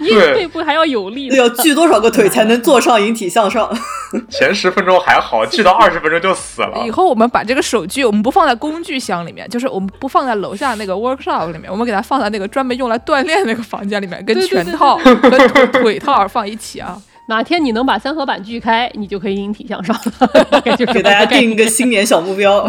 [0.00, 3.70] 你背部还要有力，要锯多少个腿才能坐上引体向上？
[4.30, 6.84] 前十分钟还好，锯到二十分钟就死了。
[6.86, 17.00] 以后我们把这个手锯，我们不放在工具箱里面，就是我们不放在楼下那个 workshop 里面，我们给它放在那个专门用来锻炼那个房间里面，跟拳套、跟腿套放一起啊。
[17.26, 20.60] 哪天你能把三合板锯开，你就可以引体向上了。
[20.76, 22.68] 就 给大家定一个新年小目标。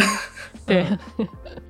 [0.65, 0.86] 对。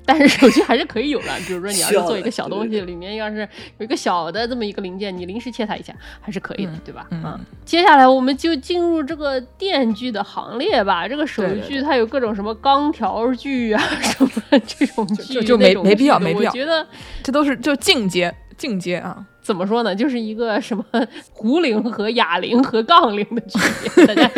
[0.08, 3.48] 但是手机还是可以有的，比如说你要是做一个小东西，里面要是
[3.80, 7.08] 有一个小的这么一个零件，你临时切它一下还是可以的，对吧？
[7.10, 7.40] 嗯。
[7.66, 11.08] 接下来我们就进入这个电锯的行列吧。
[11.08, 16.52] 这个手锯它有各种什么钢条锯啊， 什么这种锯，就没没必要，没必要。
[16.52, 16.86] 我觉得
[17.24, 19.26] 这都是就进阶，进阶啊。
[19.42, 19.96] 怎么说呢？
[19.96, 20.84] 就是一个什么
[21.32, 23.60] 壶铃和哑铃和杠铃的区
[23.96, 24.30] 别，大家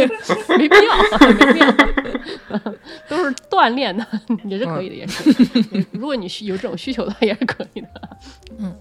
[0.57, 1.67] 没必要，没必要，
[3.57, 4.05] 锻炼 的，
[4.45, 5.85] 也是可以的，也是。
[5.91, 7.89] 如果你有这种需求的话，也是可以的。
[8.59, 8.75] 嗯，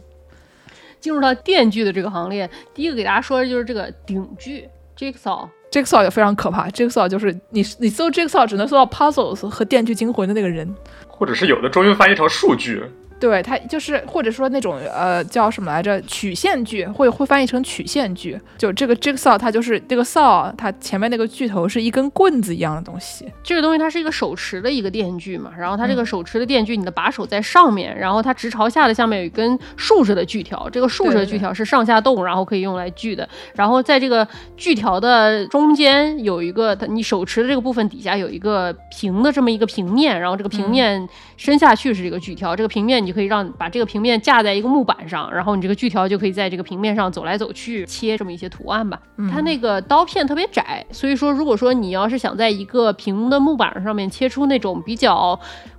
[1.00, 4.68] 进入到电锯的这个行列，第一个给大家说的就是这个顶锯。
[4.98, 6.68] Jigsaw，Jigsaw 也非常可怕。
[6.70, 10.74] Jigsaw 就是你你搜 Jigsaw 只能搜到 Puzzles 和电锯惊魂的那个人，
[11.06, 12.82] 或者是有的中文翻译成数据。
[13.18, 18.38] 对它就是，或者说那种呃叫什么来着，曲线锯，会会翻译成曲线锯。
[18.58, 23.26] 就这个 jigsaw，它就是这个 saw，它前面那个锯头是一根棍子一样的东西。
[23.42, 33.28] 这个东西它是一个手持的一个电锯嘛，然后它这个手持的电锯，你的把手在上面，然后它直朝下的下面有一根竖着的锯条，这个竖着的锯条是上下动，然后可以用来锯的。
[33.54, 34.26] 然后在这个
[34.56, 43.02] 锯条的中间有一个，你手持的这个部分底下有一个平的这么一个平面，然后这个平面伸下去是这个锯条，这个平面。
[43.02, 49.00] 你就可以让把这个平面架在一个木板上，然后你这个锯条就可以在这个平面上走来走去，切这么一些图案吧。
[49.30, 55.38] 它那个刀片特别窄，所以说如果说你要是想在一个平的木板上面切出那种比较。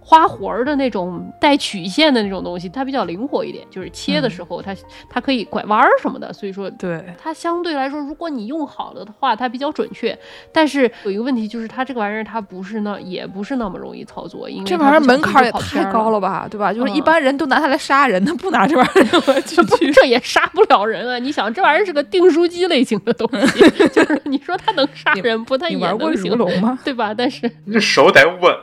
[0.09, 4.73] 花活儿的那种带曲线的那种东西，它比较灵活一点，就是切的时候它
[5.09, 10.17] 它可以拐弯儿什么的，所以说对它相对来说，如果你用好了的话，它比较准确。
[10.53, 16.71] 但是有一个问题就是它这个玩意儿它不是那也不是那么容易操作，因为这玩意儿门槛也太高了吧，对吧？
[16.71, 21.19] 就是一般人都拿它来杀人，他不拿这玩意儿去去， 这也杀不了人啊！
[21.19, 25.57] 你想这玩意儿是个订书机类型的东西， 就是你说它能杀人不？
[25.57, 26.79] 它也玩过如龙吗？
[26.85, 27.13] 对吧？
[27.13, 28.55] 但是你手得稳。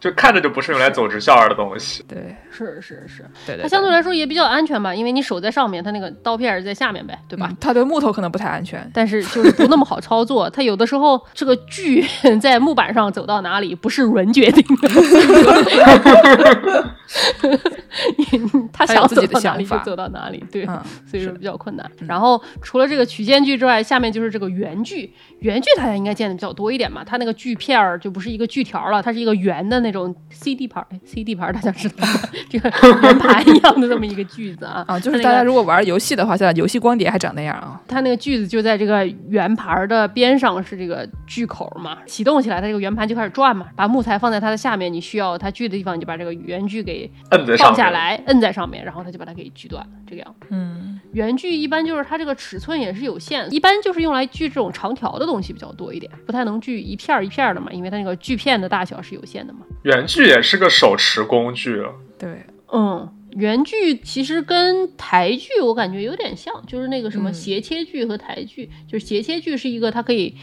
[0.00, 2.02] 就看着就不是用来走直线的东西。
[2.08, 3.62] 对，是是是，对对。
[3.62, 7.52] 它相对来说也比较安全吧，因为你手在上面，它那个刀片是在下面呗，对吧？
[7.60, 10.48] 它的木头可能不太安全，但是就是不那么好操作。
[10.48, 12.04] 它有的时候这个锯
[12.40, 14.88] 在木板上走到哪里，不是人决定的。
[18.72, 20.64] 他想走到哪里就走到哪里，对，
[21.06, 21.90] 所以说比较困难。
[22.06, 25.12] 然后除了这个曲线锯之外，下面就是这个圆锯。
[25.40, 27.02] 圆锯大家应该见的比较多一点吧？
[27.04, 32.20] 它那个锯片儿就不是一个锯条了，它是一个圆的那种 CD 盘，CD 盘大家知道吗？
[32.48, 32.68] 这个
[33.02, 34.84] 圆盘一样的这么一个锯子啊。
[34.88, 37.80] 啊，就是大家如果玩游戏的话，现在游戏光碟还长那样啊。
[37.88, 47.10] 它那个锯子就在这个圆盘的边上是这个锯口嘛，启动起来，它这个圆盘就开始转嘛，把木材放在它的下面，你需要它锯的地方，你就把这个圆锯给
[47.58, 50.34] 放下来，摁在上面，然后它就把它给锯断，这个样。
[50.50, 55.30] 嗯，圆锯一般就是它这个尺寸也是有限，一般就是用来锯这种长条的。
[55.30, 59.60] 东西比较多一点，不太能锯一片一片的嘛，因为它那个锯片的大小是有限的嘛。
[59.82, 61.82] 圆锯也是个手持工具，
[62.18, 70.34] 对，嗯，圆锯其实跟台锯我感觉有点像，就是那个什么斜切锯和台锯，就是斜切锯是一个它可以。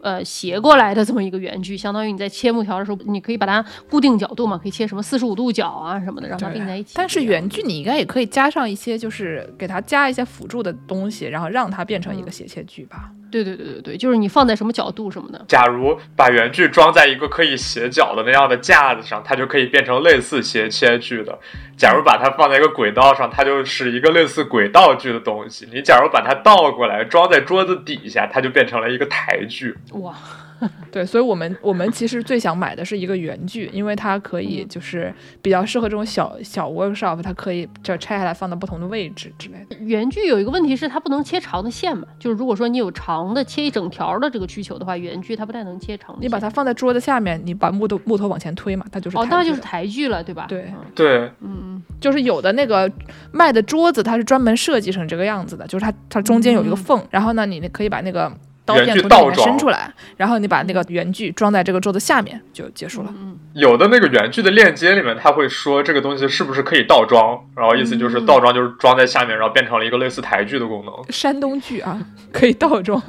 [0.00, 3.60] 呃，斜过来的这么一个圆锯，相当于你在切木条的时候，你可以把它
[3.90, 6.92] 固定角度嘛，可以切什么四十五度角啊什么的，让它并在一起。
[6.94, 13.10] 但是圆锯你应该也可以加上一些，就是给它加一些辅助的东西，然后让它变成一个斜切锯吧。
[13.30, 15.44] 对对对对对，就是你放在什么角度什么的。
[15.48, 21.38] 假如把原剧装在一个可以斜角的那样的架子上，它就可以变成类似斜切剧的。
[21.76, 25.68] 假如把它放在一个轨道上，它就是一个类似轨道剧的东西。
[25.72, 29.74] 你假如把它倒过来装在桌子底下，它就变成了一个台锯。
[29.92, 30.14] 哇。
[30.90, 39.76] 对，所以我们我们其实最想买的是一个圆锯，因为它可以就是比较适合这种小小 workshop，它可以就拆下来放到不同的位置之类的。
[39.84, 46.16] 圆锯有一个问题是它不能切长的线嘛，就是如果说你有长的切一整条的这个需求的话，圆锯它不太能切长。
[46.20, 50.46] 你把它放在桌子下面，你把木头木头往前推嘛，它就是哦，那就是台锯了，对吧？
[50.48, 52.90] 对对，嗯嗯，就是有的那个
[53.32, 58.32] 卖的桌子，它是专门设计成这个样子的，就是它它中间有一个缝，然后呢，你可以把那个。
[58.68, 63.14] 刀片从里面伸出来，然后你把那个原锯装在这个桌子下面就结束了。
[63.54, 70.94] 有的那个原锯的链接里面，他会说这个东西是不是可以倒装，然后意思就是倒装就是装在下面，然后变成了一个类似台剧的功能。
[71.08, 71.98] 山东剧啊，
[72.30, 73.02] 可以倒装。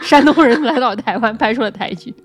[0.00, 2.14] 山东人来到台湾拍出了台锯。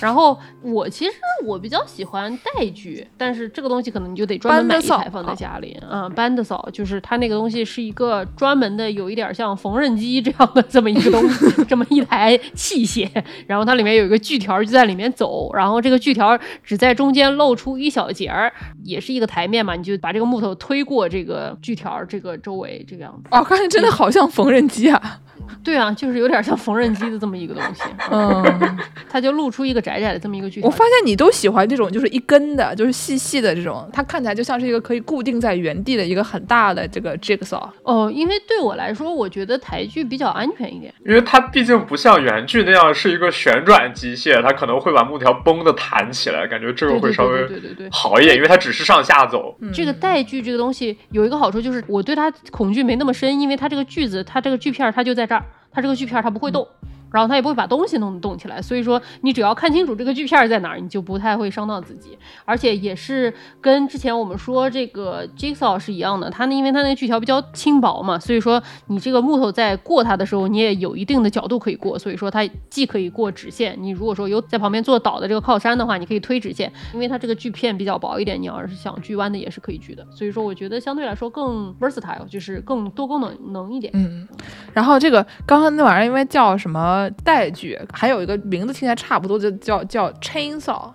[0.00, 1.12] 然后我其实
[1.44, 6.08] 我比较喜欢带锯，但是这个东西可能你就得专门买一台放在家里啊。
[6.08, 13.08] 班的扫就是它那个东西是一个专门的，有一点像缝纫机这样的 这么一个东西，这么一台器械。
[13.46, 18.52] 然后它里面有一个锯条就在里面走，然后这个锯条只在中间露出一小节儿，
[18.84, 23.28] 也是一个台面嘛，你就把这个木头推过这个锯条这个周围这个样子。
[23.30, 25.20] 哦，看着真的好像缝纫机啊。
[25.64, 30.60] 对啊，就是有点像缝纫机的这么一个东西，嗯， 它就露出一个窄窄的这么一个锯。
[30.62, 37.66] 我发现你都喜欢这种，就是一根的，就是细细的这种，它看起来就像是一个可以固定在原地的一个很大的这个 jigsaw。
[37.82, 49.56] 哦，因为对我来说，我觉得台锯比较安全一点，因为它毕竟不像圆锯那样是一个旋转机械，它可能会把木条崩的弹起来，感觉这个会稍微对对对好一点，因为它只是上下走。
[49.72, 55.42] 这个带锯这个东西有一个好处就是我对它恐惧没那么深，因为它这个锯子，它这个锯片它就在这儿。
[55.70, 56.66] 它这个锯片它不会动，
[57.12, 58.60] 然后它也不会把东西弄动起来。
[58.60, 62.18] 所以说，你只要看清楚这个锯片在哪儿，你就不太会伤到自己。
[62.44, 71.98] 而且也是跟之前我们说这个 jigsaw 是一样的，它呢，因为它那锯条比较轻薄嘛，所以说你这个木头在过它的时候，你也有一定的角度可以过。
[71.98, 80.06] 所以说它既可以过直线，你如果说有在旁边做倒的这个靠山的话，你可以推直线，因为它这个锯片比较薄一点，你要是想锯弯的也是可以锯的。
[80.10, 83.92] 所以说，我觉得相对来说更 versatile，就是更多功能能一点。
[83.94, 84.26] 嗯，
[84.72, 90.90] 然后这个刚刚那玩意儿因为叫什么带锯，还有一个名字听起来差不多，就叫叫 chainsaw。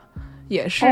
[0.54, 0.86] 也是，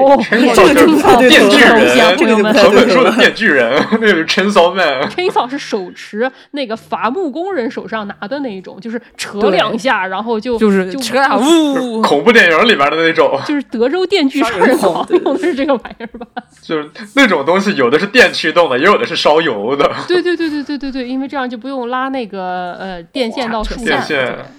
[1.19, 5.07] 电锯人，这个藤本树的电锯人， 那个是陈嫂们。
[5.09, 16.25] 陈嫂是手持那个伐木工人手上拿的那一种，就是扯两下，然后就就是扯啊呜，恐怖电影里面的那种，就是德州电锯人狂用的是这个玩意儿吧？
[16.63, 19.89] 就是那种东西，有的是电驱动的，也有的是烧油的。
[20.07, 24.03] 对对对对对对对，因为这样就不用拉那个呃电线到树下。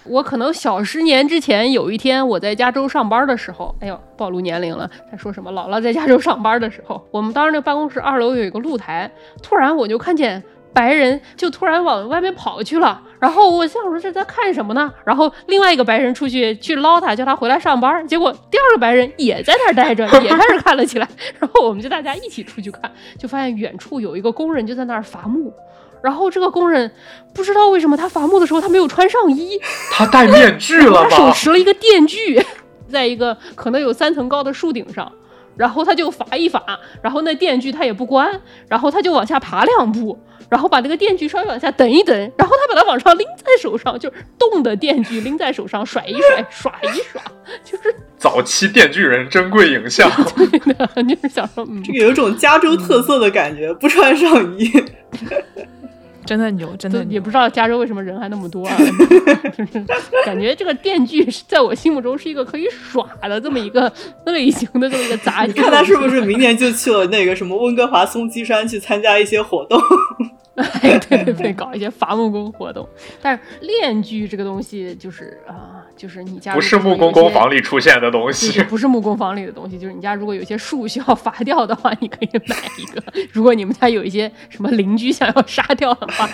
[0.04, 4.88] 我可能小十年之前有一天我在加州上班的时候，哎呦，暴露年龄了。
[5.10, 5.52] 他说什么？
[5.52, 9.10] 姥姥在加州上班的时候，我们当时那个办公室二楼有一个露台，
[9.42, 13.00] 突然我就看见白人就突然往外面跑去了。
[13.20, 14.92] 然后我想说这在看什么呢？
[15.04, 18.04] 然后另外一个白人出去去捞他，叫他回来上班。
[18.08, 21.08] 结果第二个白人也在那儿待着，也开始看了起来。
[21.38, 25.52] 然后我们就大家一起出去看，就发现远处有一个工人就在那儿伐木。
[26.02, 26.90] 然后这个工人
[27.32, 29.60] 不知道为什么他伐木的时候他没有穿上衣，
[29.92, 31.06] 他戴面具了吗？
[31.08, 32.44] 他手持了一个电锯。
[32.92, 35.10] 在一个可能有三层高的树顶上，
[35.56, 36.62] 然后他就伐一伐，
[37.02, 40.16] 然后那电锯他也不关，然后他就往下爬两步，
[40.48, 47.20] 然后把那个电锯稍微往下等一等，然后他把它往上拎在手上，就是动的电锯拎在手上甩一甩，耍一耍，
[47.64, 50.08] 就是早期电锯人珍贵影像。
[50.36, 54.70] 对的，就是想说，这个有种加州特色的感觉，不穿上衣。
[56.24, 58.76] 真的牛，真的也不知道加州为什么人还那么多啊！
[59.56, 59.84] 就是
[60.24, 63.92] 感觉这个电锯在我心目中是一个可以耍的这么一个
[64.26, 65.52] 类型的这么一个杂技。
[65.52, 69.80] 你看他是不是明年就去了那个什么温哥华松鸡山去参加一些活动？
[70.54, 72.88] 对对对， 搞一些伐木工活动。
[73.20, 75.78] 但是链锯这个东西就是啊。
[75.94, 79.78] 就是你家不是木工工房里出现的东西，不是木工房里的东西。
[79.78, 83.00] 就是你家如果有些树需要伐掉的话，你可以买一个。
[83.30, 86.28] 如果你们家有一些什么邻居想要杀掉的话，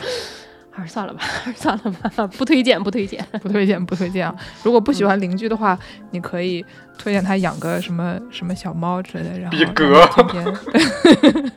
[0.78, 4.34] 还是算了吧，还 是算了吧，不推荐，不推荐，不推荐，不推荐啊！
[4.62, 5.78] 如果不喜欢邻居的话，
[6.12, 6.64] 你可以
[6.96, 9.38] 推荐他养个什么什么小猫之类的。
[9.40, 10.06] 然后比格，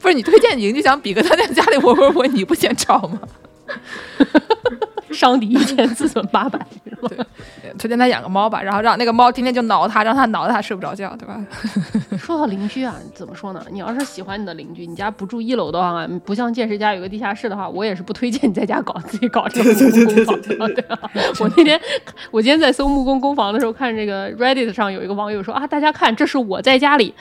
[0.00, 3.20] 不是你推荐邻居想比格他在家里窝窝窝，你不嫌吵吗？
[5.12, 6.58] 伤敌一千，自损八百，
[7.08, 7.18] 对，
[7.78, 11.44] 推荐他养个猫吧，然后让那个猫天天就挠他，让他挠的他睡不着觉，对吧？
[12.18, 13.64] 说到邻居啊，怎么说呢？
[13.70, 20.98] 你要是喜欢你的邻居，你家不住一楼的话，不像见识家有个地下室的话，我也是不推荐你在家搞自己搞这个木工工坊的，对啊。
[21.40, 21.80] 我那天
[22.30, 27.14] 我今天在搜木工工房的时候，看这个 Reddit 上有一个网友说啊，大家看，这是我在家里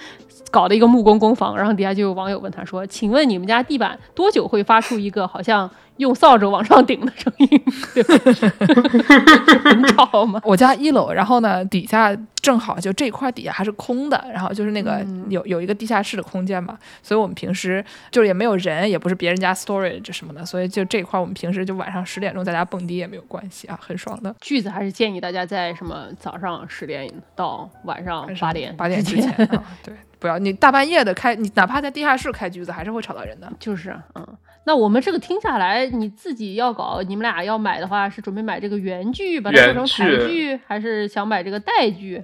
[0.52, 5.70] 搞的一个木工工房，然后底下就有网友问他说，请问你们家地板多久会发出一个好像？
[6.00, 7.64] 用扫帚往上顶的声音，
[9.64, 10.42] 很吵 吗？
[10.46, 24.34] 我家一楼，然后呢，底下正好就这块底下还是空的，然后就是那个有有一个地下室的空间嘛，所以我们平时就是也没有人，也不是别人家 storage 什么的，所以就这块我们平时就晚上十点钟在家蹦迪也没有关系啊，很爽的。
[24.40, 29.36] 句子还是建议大家在什么早上十点到晚上八点八点之前，
[29.84, 33.52] 对，不要你大半夜的开，你哪怕在地下室开句子还是会吵到人的。
[33.60, 34.26] 就是嗯。
[34.70, 42.22] 那我们这个听下来，你自己要搞，你们俩要买的话，是准备买这个原锯，把它做成台剧，还是想买这个带锯？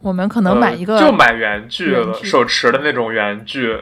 [0.00, 3.76] 我们可能买一个，就买原锯了，手持的那种原锯。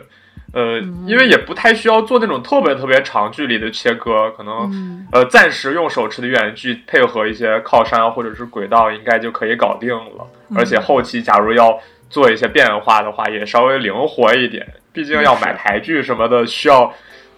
[0.54, 10.26] 呃，因为也不太需要做那种特别特别长距离的切割，可能呃暂时用手持的原锯配合一些靠山或者是轨道，应该就可以搞定了。
[10.56, 11.78] 而且后期假如要
[12.08, 14.66] 做一些变化的话，也稍微灵活一点。
[14.94, 16.90] 毕竟要买台剧什么的，需要。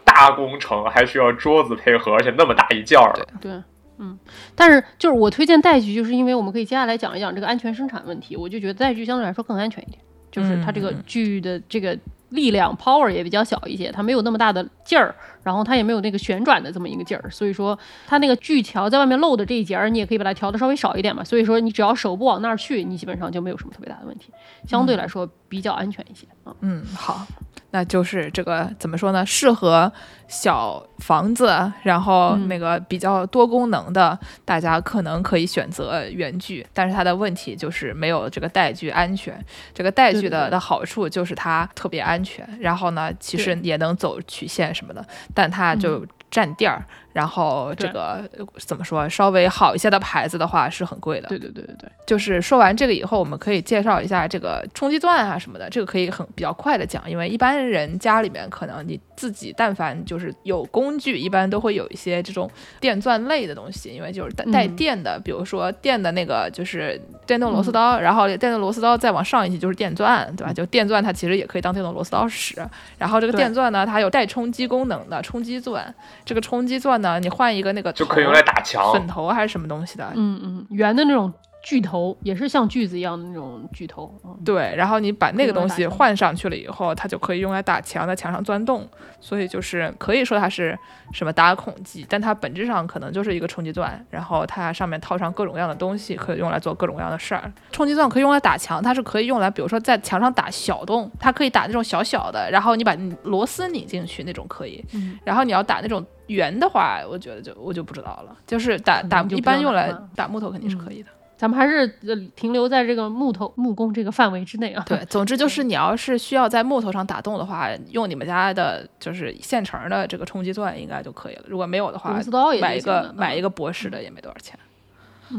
[0.05, 3.13] 大工程还需要桌子配合，而且那么大一件儿。
[3.41, 3.53] 对，
[3.99, 4.19] 嗯，
[4.55, 8.37] 但是就是我推荐带锯，就是因为我们可以接下来讲一讲这个安全生产问题。
[8.37, 9.99] 我就觉得带锯相对来说更安全一点，
[10.31, 11.99] 就是它这个锯的这个
[12.31, 21.25] 力量 power 也比较小一些，它没有那么大的劲儿，然后它也没有那个旋转的这么一个劲儿，所以说它那个锯条在外面露的这一节儿，你也可以把它调的稍微少一点嘛。
[21.25, 24.33] 所以说你只要手不往那儿去，你基本上就没有什么特别大的问题，
[24.67, 26.55] 相对来说比较安全一些啊。
[26.61, 27.27] 嗯，好。
[27.73, 29.25] 那就是这个怎么说呢？
[29.25, 29.91] 适合
[30.27, 36.67] 小房子，然后那个比较多功能的，大家可能可以选择原锯。
[36.75, 39.39] 但是它的问题就是没有这个带锯安全。
[39.73, 46.85] 这个带锯的的好处就是它特别安全，然后呢，其实也能走曲线什么的，但它就占地儿。
[47.13, 48.23] 然后这个
[48.57, 51.29] 怎么说，稍微好一些的牌子的话是很贵的。
[51.29, 51.91] 对对对对对。
[52.07, 62.49] 就是说完这个以后，我们可以介绍一下这个冲击钻啊什么的，这个可以很比较快的讲，因为一般人家里面可能你自己但凡就是有工具，一般都会有一些这种
[62.79, 70.53] 电钻类的东西，因为就是带带电的，比如说电的那个就是电动螺丝刀，然后电动螺丝刀再往上一级就是电钻，对吧？
[70.53, 72.55] 就电钻它其实也可以当电动螺丝刀使。
[72.99, 75.93] 然后这个电钻呢，它有带冲击功能的冲击钻，
[76.25, 77.00] 这个冲击钻。
[77.01, 80.11] 呢，你换一个那个就可以用来打墙粉头还是什么东西的？
[80.15, 81.33] 嗯嗯，圆的那种。
[81.63, 84.11] 锯头也是像锯子一样的那种锯头，
[84.43, 88.89] 对，然后你把那个东西换上去了以后，它就可以用来打墙，在墙上钻洞，
[89.21, 90.75] 所以就是可以说它是
[91.13, 97.53] 什么打孔机，但它本质上可能就是一个冲击钻，然后它上面套上各种各样的东西，可以用来做各种各样的事儿。
[97.71, 104.83] 冲击钻可以用来打墙，它是可以用来，比如说在墙上打小洞，它可以打那种小小的，然后你把螺丝拧进去那种可以，
[105.25, 111.11] 然后你要打那种圆的话，我觉得就我就不知道了，就是打打一般用来打木头肯定是可以的。
[111.37, 111.89] 咱们还是
[112.37, 114.85] 停留在这个木头木工这个范围之内啊。
[114.87, 121.45] 对，总之就是你要是需要在木头上打洞的话，用你们家的就是现成的这个冲击钻应该就可以了。
[121.47, 122.21] 如果没有的话，
[122.61, 124.59] 买一个买一个博士的也没多少钱。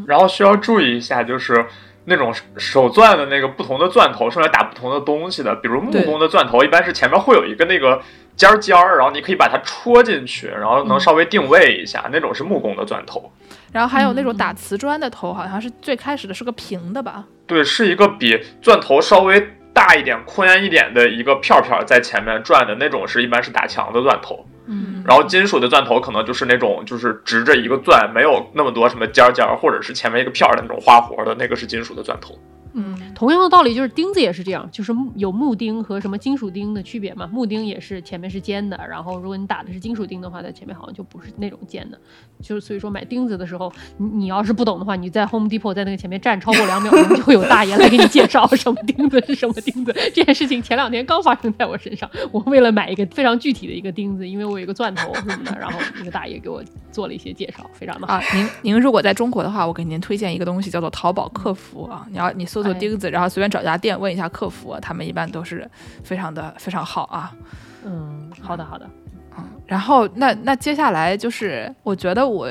[0.07, 1.65] 然后需要注意一下，就是
[2.05, 5.53] 那种手钻的那个不同的钻头是用来打不同的东西的。
[5.57, 8.01] 比如木工的钻头，一般是前面会有一个那个
[8.41, 13.31] 尖尖儿，然后你可以把它戳进去，然后能稍微定位一下，那种是木工的钻头。
[13.71, 17.23] 然后还有那种打瓷砖的头，好像是最开始的是个平的吧？
[17.45, 19.39] 对，是一个比钻头稍微
[19.75, 24.43] 大一点、宽一点的一个片片在前面转的那种，是一般是打墙的钻头。
[24.65, 32.35] 嗯，然后金属的钻头可能就是那种就是直着一个钻，没有那么多什么尖尖儿，或者是前面一个片儿的那种花活的那个是金属的钻头。
[32.73, 37.27] 嗯，同样的道理就是钉子也是这样，就是有木钉和什么金属钉的区别嘛。
[37.27, 41.99] 木钉也是前面是尖的，然后如果你打的是金属钉的话，在前面好像就不是那种尖的。
[42.41, 49.93] 就是所以说买钉子的时候，你你要是不懂的话，你在 Home Depot 在那个前面站超过两秒钟，就会有大爷来给你介绍什么钉子是什么钉子。
[50.13, 58.19] 这件事情前两天刚发生在我身上，我为了买一个非常具体的一个钉子，因为我有一个钻头什么的，然后那个大爷给我做了一些介绍，非常的好。
[58.33, 62.07] 您您如果在中国的话，我给您推荐一个东西，叫做淘宝客服啊。
[62.09, 65.69] 你要你搜索钉子，然后随便找家店问一下客服，他们一般都是
[66.03, 67.31] 非常的非常好啊。
[67.85, 68.89] 嗯，好的好的。
[69.37, 72.49] 嗯，然后那那接下来就是，我觉得我。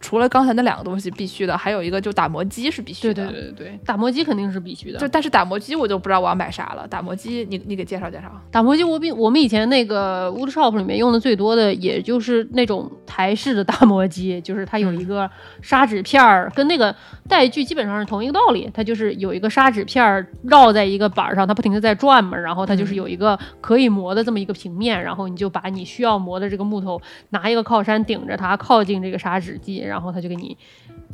[0.00, 3.26] 除了刚才那两个东西必须的，还有一个就打磨机是必须的。
[3.26, 4.98] 对对对对打磨机肯定是必须的。
[4.98, 6.86] 就但是打磨机我就不知道我要买啥了。
[6.88, 8.24] 打磨机，你你给介绍介绍。
[8.50, 15.30] 打磨机我比我们以前那个 Wood Shop 里面用的最多的，也就是那种台式的打磨机，就是它有一个
[15.62, 16.94] 砂纸片儿，跟那个
[17.28, 18.68] 带锯基本上是同一个道理。
[18.74, 29.75] 它就是有一个砂纸片儿绕在一个板上，它不停的在转嘛，然后它就是有一个可以磨的这么一个平面，然后你就把你需要磨的这个木头拿一个靠山顶着它，靠近这个砂纸机。
[29.80, 30.56] 然后他就给你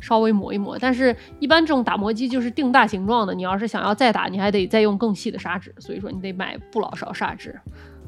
[0.01, 7.59] 稍微磨一磨，但是一般这种打磨机就是定大形状的，你要是想要再打，你还得再用更细的砂纸，所以说你得买不老少砂纸。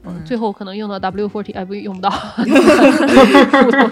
[0.08, 2.10] 嗯，最后可能用到 W forty，哎，不用不到，
[3.62, 3.88] 木头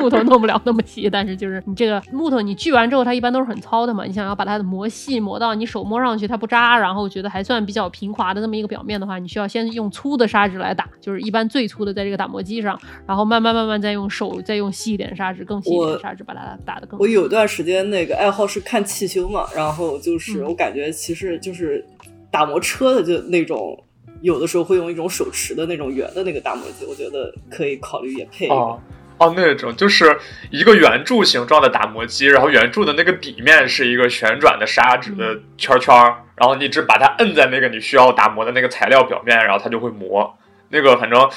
[0.00, 16.98] 木头弄不了那么细，但是就是你这个木头你锯完之后，它一般都是很糙的嘛，你想要把它磨细，磨到你手摸上去它不扎，然后觉得还算比较平滑的这么一个表面的话，你需要先用粗的砂纸来打，就是一般最粗的在这个打磨机上，然后慢慢慢慢再用手再用细一点砂纸，更细一点砂纸把它打的更。
[16.98, 21.84] 我有段时间那个爱好是看汽修嘛，然后就是我感觉其实就是
[22.30, 23.78] 打磨车的就那种。
[24.22, 28.48] 有的时候会用一种手持的那种圆的那个打磨机，我觉得可以考虑也配。
[28.48, 28.80] 哦
[29.18, 30.18] 哦，那种就是
[30.50, 35.94] 一个圆柱形状的打磨机，然后圆柱的那个底面是一个旋转的砂纸的圈圈，
[36.34, 40.34] 然后你只把它摁在那个你需要打磨的那个材料表面，然后它就会磨。
[40.70, 41.28] 那个反正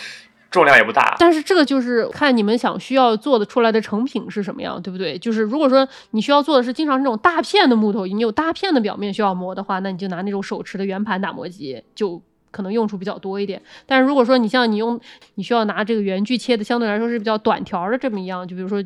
[0.49, 1.15] 重量也不大。
[1.19, 5.19] 但是这个就是看你们想需要做的出来的成品是什么样，对不对？
[5.19, 12.19] 就是如果说你需要做的是经常这种大片的木头，你有大片的表面需要磨的话，那你就拿那种手持的圆盘打磨机就。
[12.55, 14.97] 可能用处比较多一点，但是如果说你像你用，
[15.33, 18.81] 你需要拿这个圆锯切的，相对来说是比较短条的这么一样，就比如说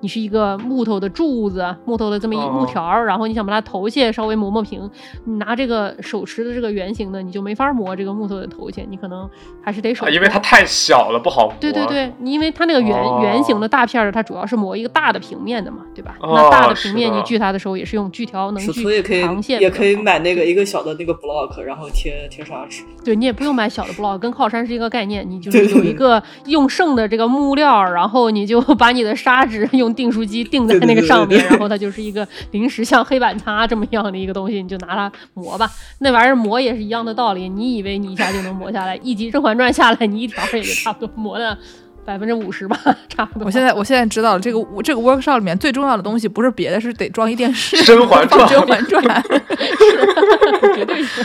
[0.00, 4.90] 你是一个木头的柱子，木头的这么一木条，然后你想把它头切稍微磨磨平，
[5.24, 9.26] 你拿这个手持的这个圆形的，你就没法磨这个木头的头切，你可能
[9.62, 11.54] 还是得手，因为它太小了不好磨。
[11.58, 16.14] 对对对，因为它那个圆圆形的大片的，它主要是磨一个大的平面的嘛，对吧？
[16.20, 22.82] 那大的平面你锯它的时候也是用锯条能锯长线，也可以买那个一个小的那个 block，然后贴贴砂纸。
[23.02, 23.13] 对。
[23.14, 25.28] 你也不用买小的 block，跟靠山是一个概念。
[25.28, 35.70] 你就是有一个用剩的这个木料，然后你就 把你的砂纸用订书机订在那个上面，然后它就是一个临时像黑板擦这么样的一个东西，你就拿它磨吧。
[36.00, 37.48] 那玩意儿磨也是一样的道理。
[37.48, 38.96] 你以为你一下就能磨下来？
[38.96, 41.56] 一集《甄嬛传》下来，你一条也就差不多磨的
[42.04, 42.78] 百分之五十吧，
[43.08, 43.46] 差不多。
[43.46, 49.02] 我现在我现在知道了，这个这个 workshop 里面最重要的东西不是别的，是得装一电视，《甄嬛传》，《甄嬛传》
[50.64, 51.24] 是，绝对是。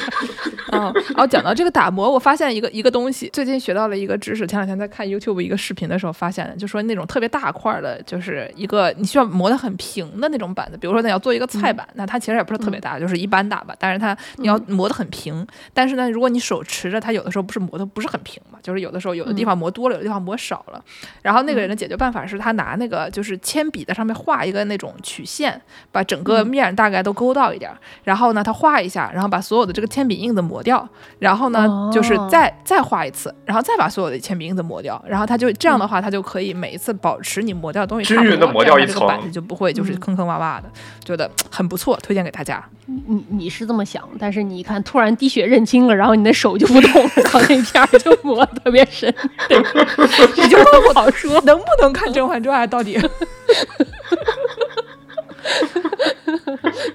[0.71, 4.45] 嗯，然后讲到这个打磨，我发现一个一个东西，最近学到了一个知识。
[4.45, 15.45] 前两天在看 YouTube 一个视频的时候发现的，就说那种特别大块的，就是一个你需要磨得很平的那种板子，比如说你要做一个菜板，那它其实也不是特别大，就是一般大吧，但是它你要磨得很平。
[15.73, 20.84] 但是呢，如果你手持着，它有的时候不是磨得不是很平嘛，就是有的时候有的地方磨多了，有的地方磨少了。
[21.22, 25.60] 然后那个人的解决办法是他拿那个就是铅笔在上面画一个那种曲线，
[25.91, 27.72] 把整个面大概都勾到一点。
[28.03, 30.88] 然后呢，他画一下，然后把所有的这个铅笔印子磨掉。
[31.20, 35.01] 然后呢，就是再再画一次，然后再把所有的铅笔印子磨掉。
[35.07, 40.70] 然后他就这样的话，他就可以每一次保持你磨掉的东西均匀的磨掉一层，板子就不会就是坑坑洼洼的，
[41.03, 42.64] 觉得 很不错，推荐给大家。
[42.86, 49.14] 你你是这么想，但是你一看突然滴血认亲了，然后你的手就不动了，然后那片儿就磨特别深，
[50.38, 53.00] 你就不好说 能不能看《甄嬛传》啊到底。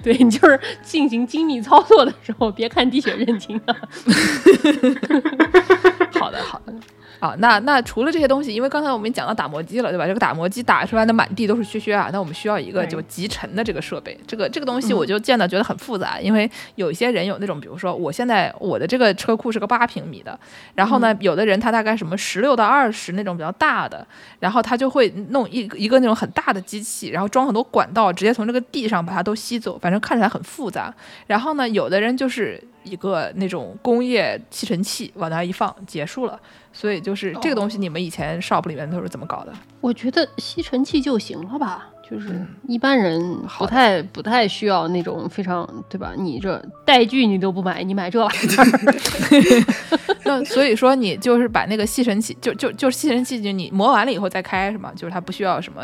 [0.01, 3.75] 对你就是进行精密操作的时候，别看滴血认亲啊。
[6.19, 6.73] 好的，好的。
[7.25, 10.05] 啊，那那除了这些东西，因为刚才我们讲到打磨机了，对吧？
[10.05, 14.15] 这个打磨机打出来的满地都是屑屑啊，那我们需要一个就集尘的这个设备。
[14.27, 20.39] 这个这个东西我就见到觉得很复杂，因为有一些人有那种，比如说我现在我的这个车库是个八平米的，
[20.75, 24.05] 然后呢，有的人他大概什么十六到二十那种比较大的，
[24.39, 30.93] 然后他就会弄一一个那种很大的机器，然后装很多管道，直接从这个地上把它都吸走，反正看起来很复杂。
[31.27, 36.39] 然后呢，有的人就是一个那种工业吸尘器往那一放，结束了。
[36.71, 39.53] 所以就是这个东西，你们以前 shop 里面都是怎么搞的？
[39.79, 46.13] 我觉得吸尘器就行了吧，就是一般人不太不太需要那种非常对吧？
[46.17, 49.65] 你这带具你都不买，你买这玩意儿。
[50.25, 54.91] 那所以说你就是把那个吸尘器，就就就吸尘器，就你磨完了以后再开是吗？
[54.95, 55.83] 就是它不需要什么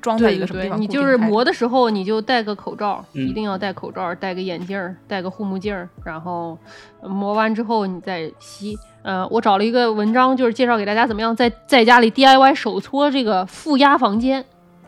[0.00, 0.80] 装在一个什么地方？
[0.80, 6.56] 你就是磨的时候你就戴个口罩，一定要戴口罩，戴个眼镜，戴个护目镜，然后
[7.02, 8.76] 磨完之后你再吸。
[9.02, 14.44] 呃，我找了一个文章，就是介绍给大家怎么样在在家里 DIY 手搓这个负压房间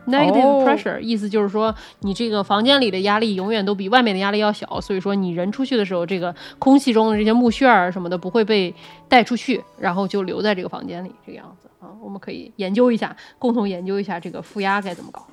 [0.07, 8.73] ，negative pressure，意思就是说你这个房间里的压力永远都比外面的压力要小，所以说你人出去的时候，这个空气中的这些木屑儿什么的不会被
[9.07, 11.89] 带出去，然后就留在这个房间里这个样子啊。
[12.01, 15.25] 我们可以研究一下，共同研究一下这个负压该怎么搞。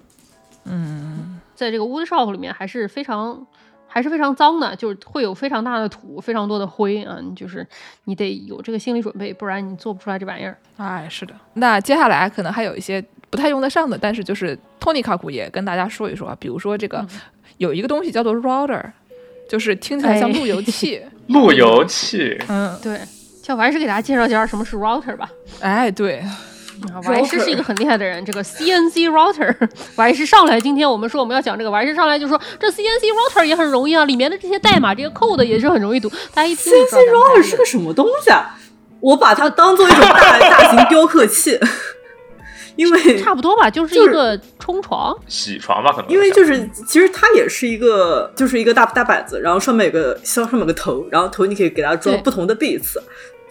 [0.64, 3.46] 嗯，在这个 woodshop 里面还是非常。
[3.92, 7.18] 还是非常脏的，就是会有非常大的土，非常多的灰啊！
[7.20, 7.66] 你就是
[8.04, 10.56] 你得有这个心理准备，不然你做不出来这玩意儿。
[10.76, 11.34] 哎，是的。
[11.54, 17.06] 那接下来可能还有一些不太用得上的，但是就是托尼卡库也跟大家说一说啊，比如说这个
[17.58, 18.82] 有一个东西叫做 router，
[19.48, 21.00] 就是听起来像路由器。
[21.28, 22.36] 路由器。
[22.48, 23.00] 嗯，对。
[23.42, 25.30] 小凡是给大家介绍介绍什么是 router 吧。
[25.60, 26.22] 哎，对。
[27.04, 29.54] 王医师是一个很厉害的人，这个 CNC router，
[29.96, 36.08] 王医师上来，今天我们说我们要讲这个，王医师上来就说这 CNC router 也很容易啊，里面的这些代码，这些 code 也是很容易读。
[36.32, 38.56] 大家一听，CNC router 是个什么东西啊？
[39.00, 41.58] 我把它当做一种大 大型雕刻器，
[42.80, 46.10] 因为差不多吧，就是一个冲床、洗床吧，可能。
[46.10, 52.96] 因为就是其实它也是一个，就是一个大大板子，然后上面有个像上面有个头，然后头你可以给它装不同的 bits。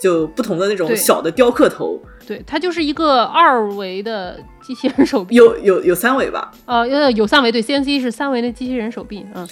[0.01, 6.49] 就不同的那种小的雕刻头，对，它就是一个二维的机器人手臂，有有有三维吧？
[6.65, 9.45] 呃，有有三维，对，CNC 是三维的机器人手臂，嗯，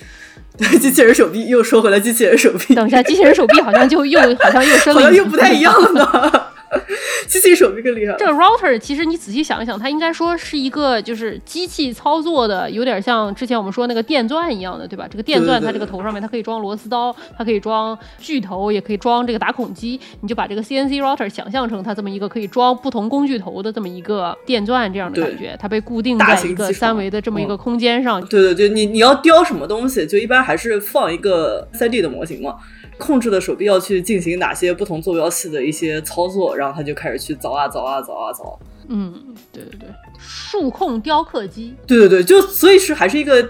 [0.58, 6.32] 对，机器人手臂又说回来，机器人手臂，等一下，机器人手臂好像就又好像又升，好像又 不太一样了呢。
[7.28, 8.16] 机器手臂更厉害。
[8.18, 15.08] 这个 router 其实你仔细想一想，它应该说是一个就是机器操作的，有点像之前我们说那个电钻一样的，对吧？
[15.10, 20.00] 这个电钻它这个头上面它可以装螺丝刀，它可以装锯头，也可以装这个打孔机。
[20.22, 28.20] 你就把这个 CNC router 想象成它这么一个可以装不同工具头的这么一个电钻这样的感觉，它被固定在一个三维的这么一个空间上。
[28.28, 32.56] 对对对，你你要雕什么东西，就一般还是放一个 3D 的模型嘛。
[32.98, 38.58] 控制的手臂要去进行哪些不同坐标系的一些操作，然后他就开始去凿啊凿啊凿啊凿。
[38.90, 41.76] 嗯，对对对，数控雕刻机。
[41.86, 43.48] 对对对，就所以是还是一个，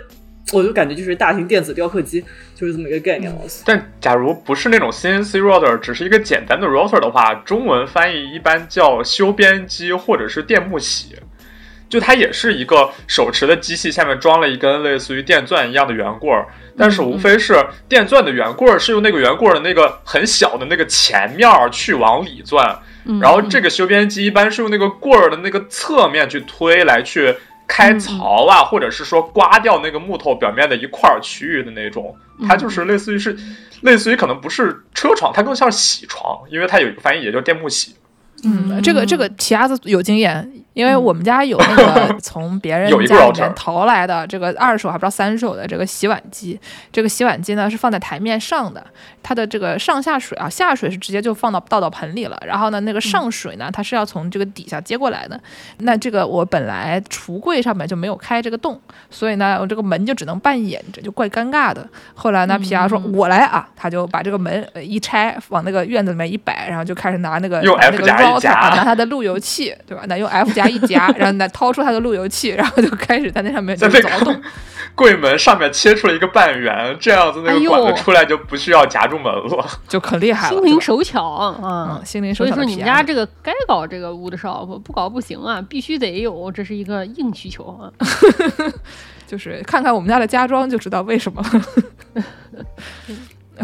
[0.52, 2.24] 我就感觉就是大型电子雕刻机，
[2.56, 3.32] 就是这么一个概念。
[3.64, 11.16] 但假如不是那种 CNC router，只是一个简单的 router 的话，中文翻译一般叫修边机或者是电木洗。
[11.90, 17.56] 就它也是一个手持的机器，下面装了一根类似于电钻一样的圆棍儿，但是无非是
[17.88, 22.78] 电钻的圆棍儿是用那个圆棍儿的那个很小的那个前面去往里钻，
[23.22, 27.34] 然后这个修边机一般是用那个棍儿的那个侧面去推来去
[27.68, 32.16] 开槽啊，或者是说刮掉那个木头表面的一块区域的那种，
[32.48, 33.38] 它就是类似于是
[33.82, 37.92] 类似于可能不是车床，它更像是铣床，因为它有一个翻译也叫电木铣。
[38.44, 40.52] 嗯，这个这个奇亚子有经验。
[40.78, 46.60] 因为我们家有那个 从别人家里面淘来的这个二手还不知道三手的这个洗碗机，
[46.92, 48.86] 这个洗碗机呢是放在台面上的，
[49.24, 55.40] 它的这个上下水啊，下水是直接就放到倒到盆里了，然后呢那个上水呢它是要从这个底下接过来的。
[55.80, 61.84] 那这个我本来橱柜上面就没有开这个洞，所以呢我这个门就只能半掩着，就怪尴尬的。
[62.14, 70.04] 后来呢皮亚说我来啊，他就把这个门一拆，往那个院子里面一摆，然后就开始拿那个那个 router 拿他的路由器，对吧？
[70.08, 70.67] 那用 F 夹。
[70.68, 74.42] 一夹， 然后再掏出他的路由器， 然后就开始在那上面就凿洞。
[74.96, 80.56] 柜门上面切出了一个半圆，这样子那个管子出来就不需要夹住门了，就可厉害了。
[80.56, 82.52] 心灵手巧嗯，心灵手巧。
[82.52, 87.92] 所以说你们家这个该搞这个 wood shop，不搞不行啊，必须得有，这是一个硬需求啊。
[89.28, 91.44] 就是看看我们家的家装就知道为什么，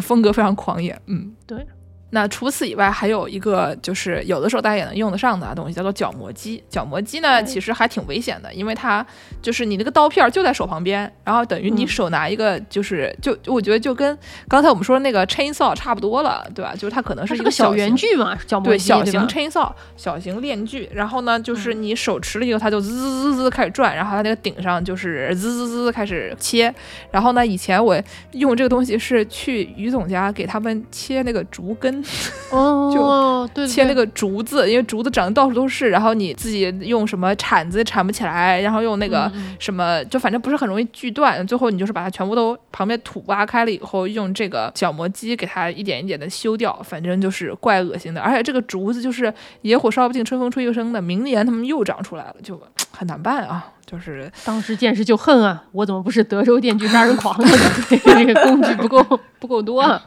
[0.01, 0.95] 风格非常狂野。
[1.07, 1.65] 嗯，对。
[2.13, 6.63] 那除此以外，还有一个就是有的时候大家也能用得上的东西，叫做角磨机。
[6.69, 9.03] 角磨机呢，其实还挺危险的，因为它
[9.41, 14.15] 就是你那个刀片就在手旁边，然后等于你手拿一个，就是就我觉得就跟
[14.47, 16.75] 刚才我们说那个 chainsaw 差不多了，对吧？
[16.75, 20.87] 就是它可能是一个小圆锯嘛，角磨机对，小型 chainsaw，小型链锯。
[20.93, 26.71] 然后呢，就是你手持了以后，它就滋滋滋滋开始转，然后它那个顶上就是滋滋滋开始切。
[27.09, 27.99] 然后呢，以前我
[28.33, 32.02] 用这个东西是去于总家给他们切那个竹根。
[32.51, 41.45] 哦，就切那个竹子，因为竹子长得到处都是，然后你自己用什么铲子铲不起来，然后用那个什么，就反正不是很容易锯断。
[41.47, 48.21] 最后你就是把它全部都旁边土挖开了以后，用这个角磨机给它一点一点的修掉，反正就是怪恶心的。
[48.21, 53.69] 而且这个竹子就是野火烧不尽，春风吹又生的，明年他们又长出来了，就 很难办啊。
[53.85, 57.47] 就是当时见识就恨啊，我怎么不是德州电锯杀人狂呢？
[57.87, 59.81] 这个工具不够不够多。
[59.81, 60.01] 啊。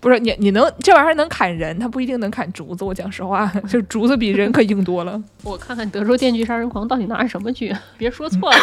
[0.00, 2.84] 不是你，你能这玩意儿能砍人，它不一定能砍竹子。
[2.84, 5.20] 我讲实话，就竹子比人可硬多了。
[5.42, 7.74] 我看看德州电锯杀人狂到底拿什么锯？
[7.96, 8.56] 别说错了，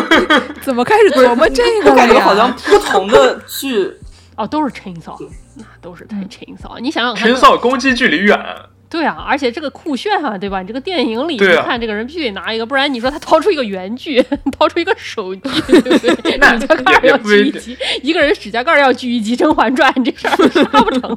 [0.62, 3.92] 怎么开始琢磨这个了感觉好像不同的锯
[4.36, 5.16] 哦，都是 chainsaw，
[5.54, 6.80] 那都是太 chainsaw。
[6.80, 8.38] 你想想看，chainsaw 攻击距离远。
[8.92, 10.60] 对啊，而且这个酷炫啊，对吧？
[10.60, 14.22] 你这个电影里你看这个人必须得拿一个，不然你说他掏出一个圆锯，
[14.58, 16.14] 掏出一个手机，对不对？
[16.60, 21.16] 指甲盖要锯一击，一个人指甲盖要锯一击，《甄嬛传》这事儿 杀不成。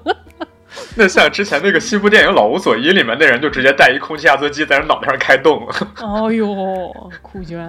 [0.95, 5.73] 那像之前那个西部电影《老无所依》里面那人，就直接带一空气压缩机在人脑袋上开动了。
[6.01, 6.47] 哦呦，
[7.21, 7.59] 酷炫！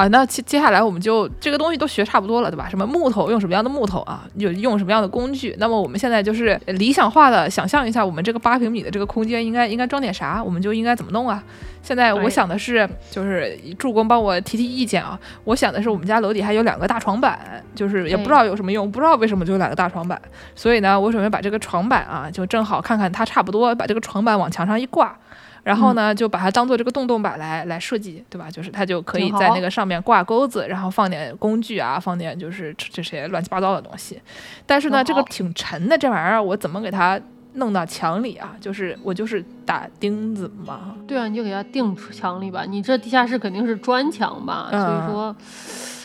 [0.00, 2.66] 啊，那接接下来我们就这个东西都学差不多了，对吧？
[2.70, 4.24] 什么木头用什么样的木头啊？
[4.38, 5.54] 就用什么样的工具？
[5.58, 10.42] 那么我们现在就是理想化的想象一下，我们这个八平米的这个空间应该应该装点啥？
[10.42, 11.44] 我们就应该怎么弄啊？
[11.82, 15.18] 现在我想的是，就是助攻帮我提提意见啊。
[15.44, 20.20] 我想的是，我们家楼底还有两个大床板，就是也不知道有什么用，不知道为什么就有两个大床板。
[20.54, 25.14] 所以呢，我准备把这个床板啊，就正好看看它差不多，把这个床板往墙上一挂。
[25.62, 28.50] 然后呢，就把它当做这个洞洞板来来设计，对吧？
[28.50, 34.20] 就是它就可以在那个上面挂钩子，然后放点工具啊，放点就是这些乱七八糟的东西。
[34.66, 37.20] 但是呢，这个挺沉的，这玩意儿我怎么给它
[37.54, 38.54] 弄到墙里啊？
[38.60, 40.96] 就是我就是打钉子嘛。
[41.06, 42.64] 对啊，你就给它钉墙里吧。
[42.66, 44.68] 你这地下室肯定是砖墙吧？
[44.70, 45.36] 所以说。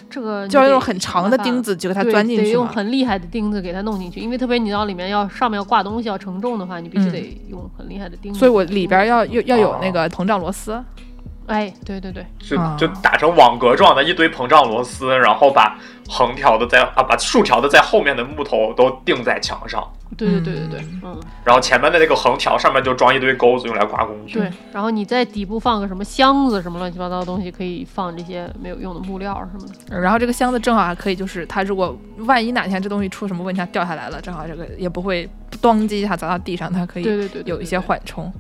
[0.09, 8.39] 这个就要用很长的钉子就给它钻进去，得用很厉害的钉子给它弄进去，因为特别你到里面要上面要挂东西要承重的话，你必须得用很厉害的钉子。
[8.39, 10.83] 所以我里边要要要有那个膨胀螺丝。
[11.47, 15.77] 哎，对对对，就就打成网格状的一堆膨胀螺丝，然后把
[16.07, 19.83] 横条的在啊，把竖条的在后面的木头都钉在墙上。
[20.15, 21.19] 对对对对对，嗯。
[21.43, 24.39] 然后前面的那个横条上面就装一堆钩子，用来挂工具。
[24.39, 29.99] 对，然后你在底部放个什么箱子，什么乱七八糟的东西，可以放这些没有用的木料什么的。
[29.99, 35.27] 然后这个箱子正好还可以，就是它如果万一哪天这东西出什么问题，它掉下来了，正好这个也不会
[35.61, 38.31] 咣叽一下砸到地上，它可以有一些缓冲。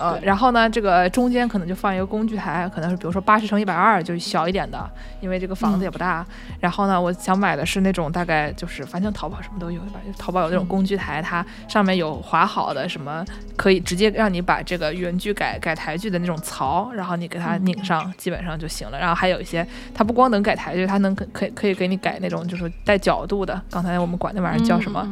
[0.00, 4.90] 呃，然后呢，这个中间可能就放一个工具台，可能是比如说八十乘一百二，就小一点的，
[5.20, 6.26] 因为这个房子也不大。
[6.58, 13.24] 然后呢，我想买的是那种大概就是，反正淘宝什么都有吧，淘宝有那种工具台，它上面有划好的什么，
[13.56, 18.98] 可以直接让你把这个原锯改改台锯的那种槽，然后你给它拧上，基本上就行了。
[18.98, 23.60] 然后还有一些，它不光能改台锯，它能可可以可以给你改那种就是带角度的。
[23.70, 25.06] 刚才我们管那玩意儿叫什么？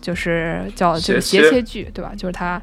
[0.00, 2.12] 就是叫就是斜切锯，对吧？
[2.16, 2.60] 就是它。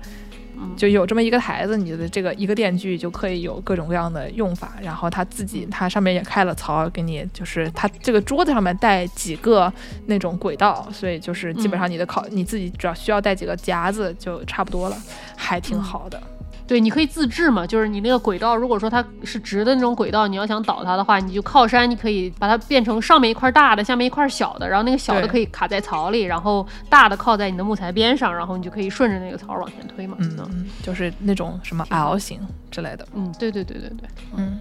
[0.77, 4.73] 就有这么一个台子，你的这个一个电锯就可以有各种各样的用法。
[4.81, 9.71] 然后它自己，它上面也开了槽，给你就是它这个桌子上面带几个
[10.07, 14.97] 那种轨道，所以就是基本上你的烤你自己只要需要带几个夹子就差不多了，
[15.35, 16.21] 还挺好的。
[16.67, 30.17] 对，你可以自制嘛，就是你那个轨道，如果说它是直的那种轨道，你要想倒它的话，你就靠山，你可以把它变成上面一块大的，下面一块小的，然后那个小的可以卡在槽里，然后大的靠在你的木材边上，然后你就可以顺着那个槽往前推嘛。
[30.19, 32.39] 嗯，就是那种什么 L 型
[32.71, 33.07] 之类的。
[33.13, 34.59] 嗯，对对对对对，嗯。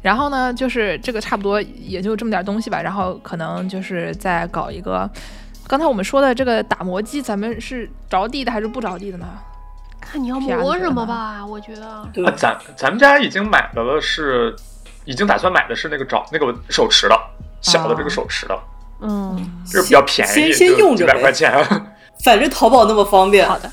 [0.00, 5.08] 然后呢，就是这个差不多也就这么点东西吧，然后可能就是再搞一个，
[5.68, 9.28] 刚才我们说的这个打磨机，咱们是着地的还是不着地的呢？
[10.02, 11.86] 看你要磨什么吧，我觉得。
[11.86, 14.54] 啊，咱咱们家已经买的了，是
[15.04, 17.18] 已经打算买的是那个找那个手持的
[17.60, 18.58] 小的这个手持的，
[19.00, 21.52] 嗯，就是比较便宜，先先用着几百块钱，
[22.24, 23.48] 反正淘宝那么方便。
[23.48, 23.70] 好的，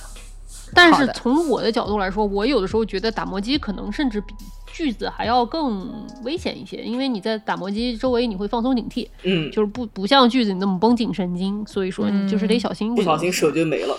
[0.74, 4.34] 但是从我的角度来说，我有的时候觉得打磨机可能甚至比
[4.72, 13.98] 锯子还要更危险一些，因为你在打磨机周围你会放松警惕，嗯，就是不不像锯子你那么绷紧神经，所以说你就是得小心，不小心手就没了。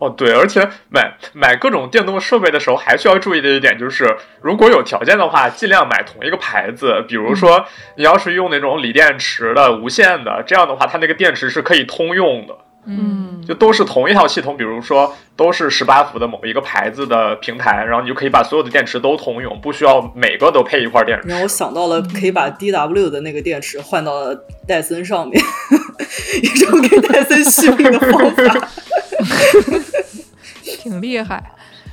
[0.00, 7.04] 哦，对，而且买买各种电动设备的时候，还需要注意的一点就是，如果有条件的话，尽量买同一个牌子。
[7.08, 7.64] 比如说，
[7.96, 12.54] 你要是用那种锂电池的、无线的，这样的话，它那个电池是可以通用的。
[12.86, 21.28] 嗯，就都是同一套系统，比如说都是十八伏的某一个牌子的平台，然后你就可以把所有的电池都通用，不需要每个都配一块电池。
[21.28, 24.34] 让我想到了可以把 DW 的那个电池换到
[24.66, 25.42] 戴森上面，
[26.40, 28.68] 一种给戴森续命的方法。
[30.88, 31.42] 挺厉害，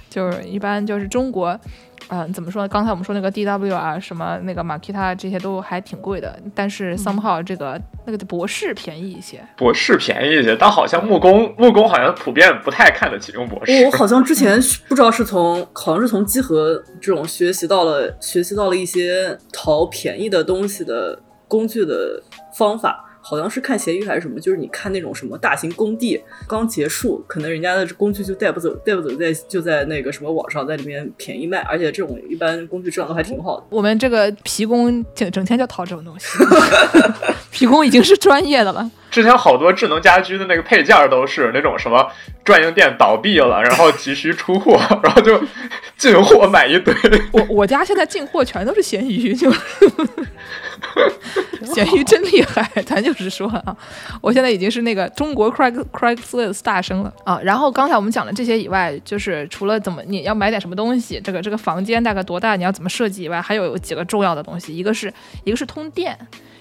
[0.09, 1.59] 就是一般就是中国，
[2.07, 2.67] 嗯，怎么说呢？
[2.67, 13.85] 刚才我们说那个 DW 啊，什么那个马 k 塔这些都还挺贵的，但是 somehow 这个那个博士便宜一些，博士便宜一些，但好像木工木工好像普遍不太看得起用博士。
[13.85, 22.23] 我 好像之前不知道是从好像是从集合这种学习到了学习到了一些淘便宜的东西的工具的
[22.57, 23.01] 方法。
[23.27, 33.65] 好像是看闲鱼还是什么，就是你看那种什么大型工地刚结束，可能人家的工具就带不走，带不走在就在那个什么网上在里面便宜卖，而且这种一般工具质量都还挺好的。
[33.71, 36.27] 我们这个皮工整整天就淘这种东西，
[37.49, 38.91] 皮工已经是专业的了。
[39.15, 42.05] 之前好多智能家居的那个配件都是那种什么
[42.43, 45.41] 转营店倒闭了，然后急需出货， 然后就
[45.95, 46.93] 进货买一堆。
[47.31, 49.49] 我我家现在进货全都是闲鱼，就。
[51.73, 53.75] 咸鱼真厉害，咱就是说啊，
[54.19, 57.39] 我现在已经是那个中国 Craig Craigslist 大生了啊。
[57.41, 65.11] 然后刚才我们讲了这些以外，就是除了怎么你要买点什么东西，这个这个房间大概多大，你要怎么设计以外，还有几个重要的东西，一个是
[65.45, 66.17] 一个是通电。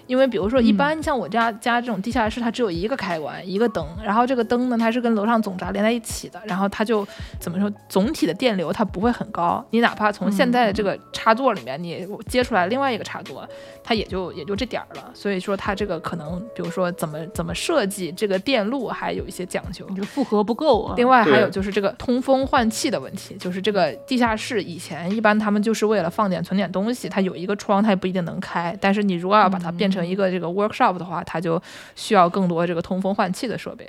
[0.07, 7.07] 因为比如说，一般像我家家这种地下室，它只有一个开关，一个灯，然后这个灯呢，它是跟楼上总闸连在一起的，然后它就
[7.39, 9.65] 怎么说，总体的电流它不会很高。
[9.71, 13.49] 你哪怕从现在的这个插座里面你接出来另外一个插座，
[13.83, 15.11] 它也就也就这点儿了。
[15.15, 20.95] 所以说它这个可能，比如说怎么怎么设计这个电路还有一些讲究，就负荷不够啊。
[20.97, 31.61] 另外还有就是这个通风换气的问题，就是这个地下室以前一般他们就是为了放点存点东西，它有一个窗它也不一定能开，但是你如果要把它变成一个这个 workshop 的话，它就
[31.95, 33.87] 需要更多这个通风换气的设备。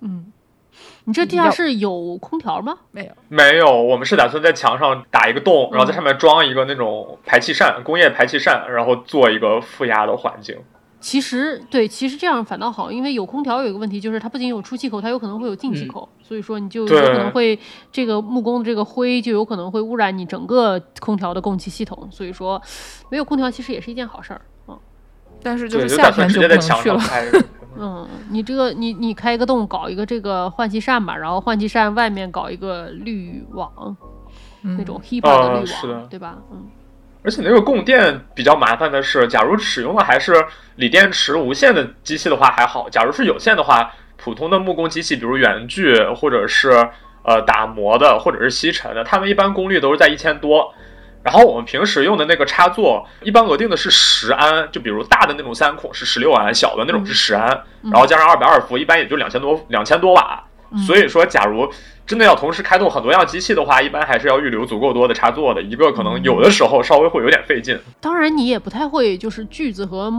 [0.00, 0.32] 嗯，
[1.04, 2.78] 你这地下室有空调吗？
[2.92, 3.82] 没有，没有。
[3.82, 10.56] 我们是打算在墙上打一个洞，然后在上面装一个那种排气扇，工业排气扇，然后做一个负压的环境。
[10.98, 17.56] 其实对，其实这样反倒好，因为有空调有一个问题，就是它不仅有出气口，它有可能会有进气口，所以说你就有可能会
[17.92, 22.08] 这个木工的这个灰就有可能会污染你整个空调的供气系统。
[22.10, 22.60] 所以说
[23.08, 24.40] 没有空调其实也是一件好事儿。
[25.42, 27.00] 但是就是夏天就不能去了。
[27.78, 33.70] 嗯，你这个你你开一个洞，搞一个这个换气扇吧，然后换气扇外面搞一个滤网，
[34.62, 36.38] 那种 HEPA 的滤网，对吧？
[36.50, 36.66] 嗯。
[37.22, 40.32] 而且那个供电比较麻烦的是，假如使用的还是
[40.76, 46.70] 锂电池无线的机器的话还好，假如是有线的话，普通的木工机器，比如圆锯或者是
[47.24, 50.72] 呃打磨的或者是吸尘的，他们一般功率都是在一千多。
[51.26, 57.48] 然后我们平时用的那个插座，一般额定的是十安，就比如大的那种三孔是十六安，小的那种是十安，
[57.82, 60.44] 然后加上二百二伏，一般也就两千多两千多瓦。
[60.86, 61.68] 所以说，假如
[62.06, 65.60] 真的要同时开动很多样机器的话，一般还是要预留足够多的插座的。
[65.60, 67.76] 一个可能有的时候稍微会有点费劲。
[68.00, 70.12] 当然，你也不太会就是锯子和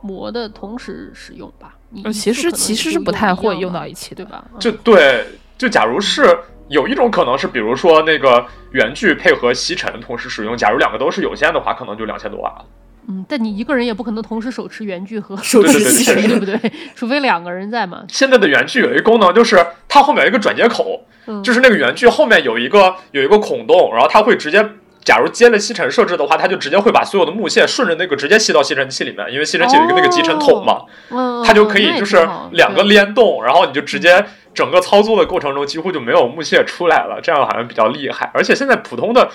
[0.00, 1.74] 磨的同时使用吧？
[2.12, 4.44] 其实其实是不太会用到一起，对吧？
[4.60, 5.26] 就对，
[5.58, 6.38] 就假如是。
[6.68, 10.56] 有一种可能是，比如说那个圆锯配合吸尘同时使用。
[10.56, 12.64] 假如两个都是有线的话，可能就两千多瓦了。
[13.08, 16.58] 嗯，但你一个人也不可能同时手持圆锯和手持吸尘，对不对？
[16.96, 18.04] 除非两个人在嘛。
[18.08, 21.04] 现在的圆锯有一个功能，就是它后面有一个转接口，
[21.44, 24.68] 就是那个圆锯后面有一个有一个孔洞，然后它会直接
[25.06, 32.16] 假如接了吸尘设置的话，它就直接会把所有的木屑顺着那个直接吸到吸尘器里面，因为吸尘器有一个那个集尘筒嘛，嗯，它就可以就是
[32.50, 38.28] 两个联动，然后你就直接整个操作的过程中几乎就没有木屑出来了，这样好像比较厉害。
[38.34, 39.30] 而且现在普通的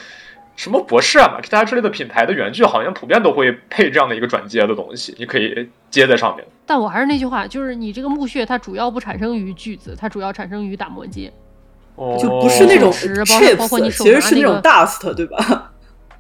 [0.57, 6.45] 什么博士啊、马吉达之类的品牌的原具，好像普遍都会配这样的一个转接的东西，你可以接在上面。
[6.65, 11.32] 但我还是那句话，就是你这个木屑它主要不产生于锯子，它主要产生于打磨机。
[11.96, 15.72] 哦，就不是那种手持包括包括你 chips，手其实是那种 dust，对吧？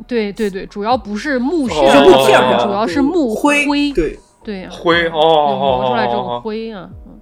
[0.07, 3.91] 对对对，主要不是木屑，哦木片主要是木灰，灰。
[3.93, 6.89] 对，对呀、灰哦就磨出来这哦种灰啊。
[7.05, 7.19] 嗯，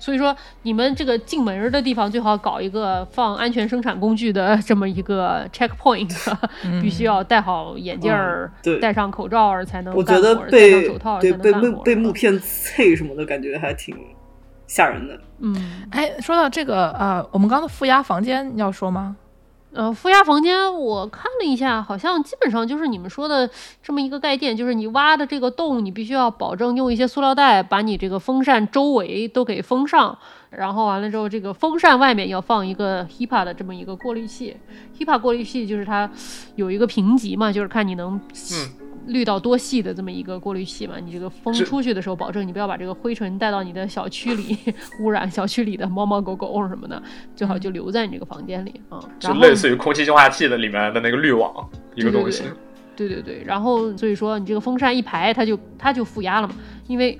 [0.00, 6.12] 所以说你们这个进门的地方最好搞一个放安全生产工具的这么一个 checkpoint，
[6.82, 11.68] 必须要戴好眼镜儿、嗯对戴上口罩才能我干活，觉得戴上被手套才能对被干活。
[11.68, 13.96] 木被木片刺什么的感觉还挺
[14.72, 15.20] 吓人的。
[15.40, 15.54] 嗯，
[15.90, 19.16] 哎，说到这个呃，我们刚刚的负压房间要说吗？
[19.74, 23.48] 呃，负压房间我看了一下，好像基本上就是你们说的
[23.82, 30.16] 这么一个概念，就是你挖的这个洞，你必须要保证用一些塑料袋把你这个风扇周围都给封上，
[30.48, 34.56] 然后完了之后，这个风扇外面要放一个 HEPA 的这么一个过滤器。
[34.98, 36.10] HEPA 过滤器就是它
[36.54, 38.18] 有一个评级嘛，就是看你能
[39.06, 40.94] 滤到多细的这么一个过滤器嘛。
[40.98, 44.56] 你这个风出去的时候，保证你不要把这个灰尘带到你的小区里，
[45.00, 47.02] 污染小区里的猫猫狗狗什么的，
[47.34, 49.00] 最好就留在你这个房间里啊。
[49.18, 52.44] 就类似于空气净化器的里面的那个滤网一个东西。
[52.94, 56.54] 对对对，然后所以说你这个风扇一排，它就它就负压了嘛，
[56.86, 57.16] 因为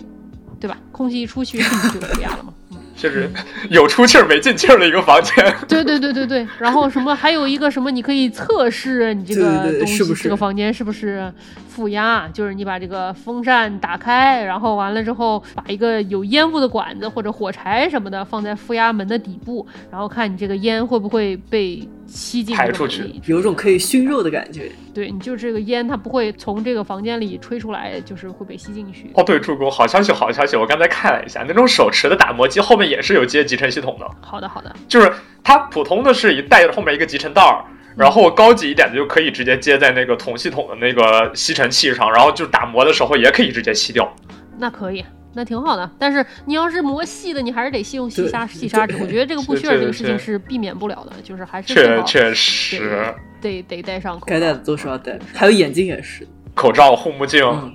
[0.60, 0.78] 对吧？
[0.92, 2.52] 空气一出去，你就负压了嘛。
[2.72, 3.28] 嗯，就是
[3.68, 5.34] 有出气儿没进气儿的一个房间。
[5.66, 11.32] 对对对对对，然后什么还有一个什么，你可以测试你这个对对对东西是不是这个房间是不是
[11.68, 21.82] 负压，就是你把这个风扇打开，然后完了之后把一个有烟雾的管子或者火柴什么的放在负压门的底部，然后看你这个烟会不会被
[22.14, 24.70] 吸进这个排出去有种可以熏肉的感觉。
[24.92, 29.10] 对你就这个烟，它不会从这个房间里吹出来，就是会被吸进去。
[29.14, 30.54] 哦，对，助攻，好消息，好消息！
[30.54, 35.10] 我刚才看了一下，那种手持的打磨机后面也是有接集成系统的，好的，好的，就是
[35.42, 37.64] 它普通的是一带着后面一个集成袋儿，
[37.96, 44.14] 然后高级一点的就可以直接接在那个同系统的那个吸尘器上，然后就打磨的时候也可以直接吸掉。
[44.58, 45.02] 那可以，
[45.34, 45.90] 那挺好的。
[45.98, 48.96] 但是你要是磨细的，你还是得细用细砂细砂纸。
[49.00, 54.26] 我觉得这个不是屑这个事情是是避免不了的，就是还是确确实，得得戴上口罩。
[54.26, 56.26] 该戴的都是要戴，还有眼镜也是。
[56.54, 57.72] 口罩、护目镜，嗯，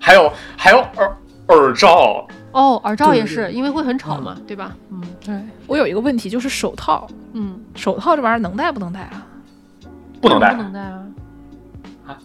[0.00, 1.16] 还有还有耳
[1.48, 4.74] 耳罩，哦，耳罩也是，因为会很吵嘛，对吧？
[4.90, 9.26] 嗯对我有一个问题，就是手套，嗯，手套这玩意儿能戴不能戴啊？
[10.18, 11.05] 不能戴不，能戴啊？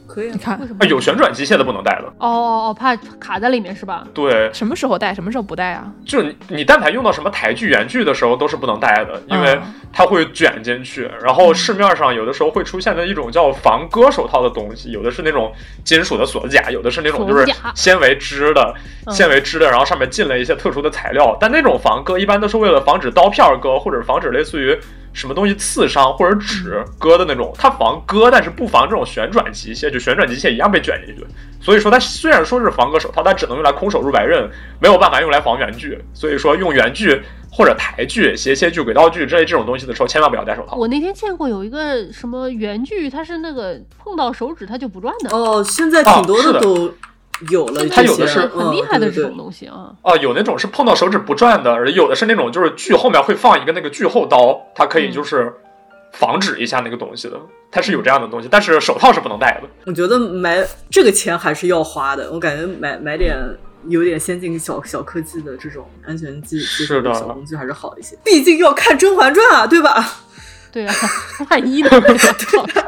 [0.07, 0.39] 可以啊你。
[0.39, 0.87] 看为什么啊，？
[0.87, 2.07] 有旋转机械的不能戴的。
[2.17, 4.03] 哦哦哦，怕卡在里面是吧？
[4.13, 5.91] 对，什么时候戴，什么时候不戴啊？
[6.05, 11.09] 就是你你但凡用到什么台剧、原剧的时候都是不能戴的，因为嗯它会卷进去。
[11.23, 15.51] 然后市面上有的时候会出现的一种叫防割手套的东西，有的是那种
[15.83, 18.73] 金属的锁子甲，有的是那种就是纤维织的、
[19.05, 21.35] 嗯纤维织的，然后上面进了一些特殊的材料。
[21.39, 24.79] 但那种防割一般都是为了防止刀片割，或者防止类似于
[25.13, 27.53] 什么东西刺伤或者纸割的那种。
[27.57, 31.25] 它防割，但是不防这种旋转机械，就旋转机械一样被卷进去。
[31.61, 34.49] 所以说它虽然说是防割手套，但只能用来空手入白刃，
[34.79, 35.97] 没有办法用来防圆锯。
[36.13, 40.75] 所以说用圆锯或者台锯、斜切锯、轨道锯之类这种东西的时候，千万不要戴手套。
[40.75, 46.91] 我那天见过有一个什么圆锯，它是那个碰到手指它就不转的，哦，现在挺多的都
[47.49, 49.91] 有了，它有的是很厉害的这种东西啊。
[50.01, 55.53] 啊，有那种是碰到手指不转的，而有的是那种就是锯后面会放一个那个锯后刀，它可以就是
[56.13, 57.39] 防止一下那个东西的，
[57.71, 59.67] 它是有这样的东西，但是手套是不能戴的。
[59.85, 63.35] 我觉得买这个钱还是要花的，我感觉买买点
[63.87, 70.05] 有点先进小小科技的这种安全技是的小工具还是好一些，毕竟要看《甄嬛传》啊，对吧？
[70.71, 70.93] 对啊，
[71.49, 71.89] 万 一呢？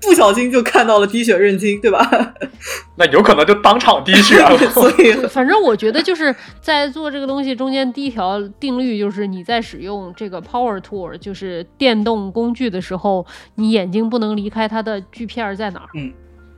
[0.00, 2.08] 不小心就看到了滴血认亲，对吧？
[2.96, 4.56] 那有可能就当场滴血了。
[4.70, 13.26] 所以反正我觉得就是在做这个东西中间，第一条定律就是你在使用这个 power tool，就是电动工具的时候，
[13.56, 16.12] 你眼睛不能离开它的锯片儿在哪儿，嗯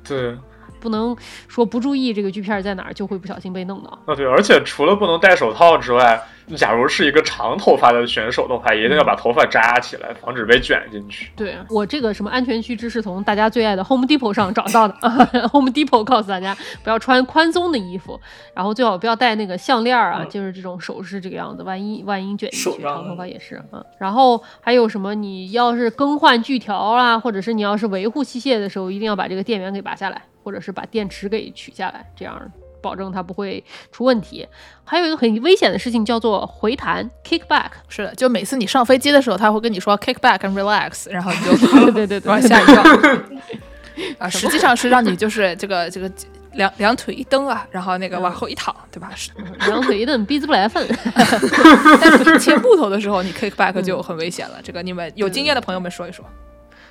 [0.07, 0.37] 对，
[0.81, 1.17] 不能
[1.49, 3.99] 说不注意这个锯片儿在哪儿，就会不小心被弄到。
[4.07, 6.23] 啊对，而且除了不能戴手套之外，
[6.57, 11.31] 假如是一个长头发的选手的话，一定要把头发扎起来，防止被卷进去。
[11.37, 18.19] 对我这个什么安全须知是从大家最爱的 Home Depot 上找到的啊， Home Depot 告诉大家不要穿宽松的衣服，
[18.55, 23.85] 然后最好不要戴那个项链儿啊，嗯就是这种首饰这个样子，万一万一卷进去，长头发也是啊。
[23.99, 32.41] 然后还有什么，你要是更换锯条啊，或者是你要是维护器械的时候，一定要把这个电源给拔下来，或者是把电池给取下来，这样
[32.81, 33.63] 保证它不会
[33.93, 34.47] 出问题。
[34.85, 37.71] 还有一个很危险的事情叫做回弹 （kickback）。
[37.89, 41.57] 是的，就每次你上飞机的时候，他会跟你说 “kickback and relax”，然后你就
[41.93, 42.83] 对对对对，吓一跳。
[44.19, 46.11] 啊，实际上是让你就是这个这个
[46.53, 49.11] 两两腿一蹬啊，然后那个往后一躺，对吧？
[49.17, 49.31] 是
[49.67, 50.87] 两腿一蹬，鼻子不来粪。
[52.01, 54.61] 但是切木头的时候，你 kickback 就很危险了。
[54.63, 56.25] 这个你们有经验的朋友们说一说。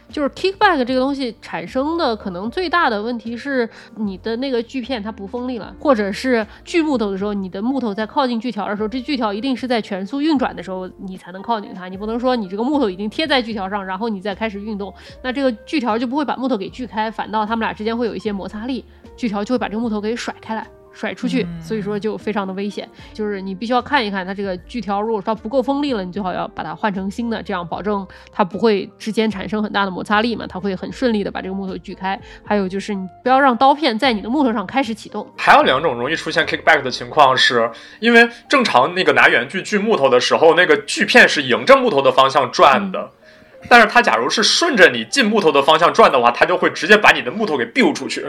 [0.09, 18.85] 就是 kickback 这个东西产生的可能最大的问题是你的那个锯片它不锋利了，或者是锯木头的时候，你的木头在靠近锯条的时候，这锯条一定是在全速运转的时候你才能靠近它，你不能说你这个木头已经贴在锯条上，然后你再开始运动，那这个锯条就不会把木头给锯开，反倒它们俩之间会有一些摩擦力，
[19.15, 20.65] 锯条就会把这个木头给甩开来。
[20.97, 22.89] 甩出去，所以说就非常的危险。
[23.13, 32.19] 就是你必须要看一看它这个锯条，如果它不够锋利了，你最好要把它换成新的，这样保证它不会之间产生很大的摩擦力嘛，它会很顺利的把这个木头锯开。
[32.43, 35.27] 还有就是你不要让刀片在你的木头上开始启动。
[35.37, 37.69] 还有两种容易出现 kickback 的情况，是
[37.99, 43.11] 因为正常那个拿圆锯锯木头的时候，那个锯片是迎着木头的方向转的，
[43.69, 48.25] 但是它假如是顺着你进木头的方向转的话，它就会直接把你的木头给 biu 出去。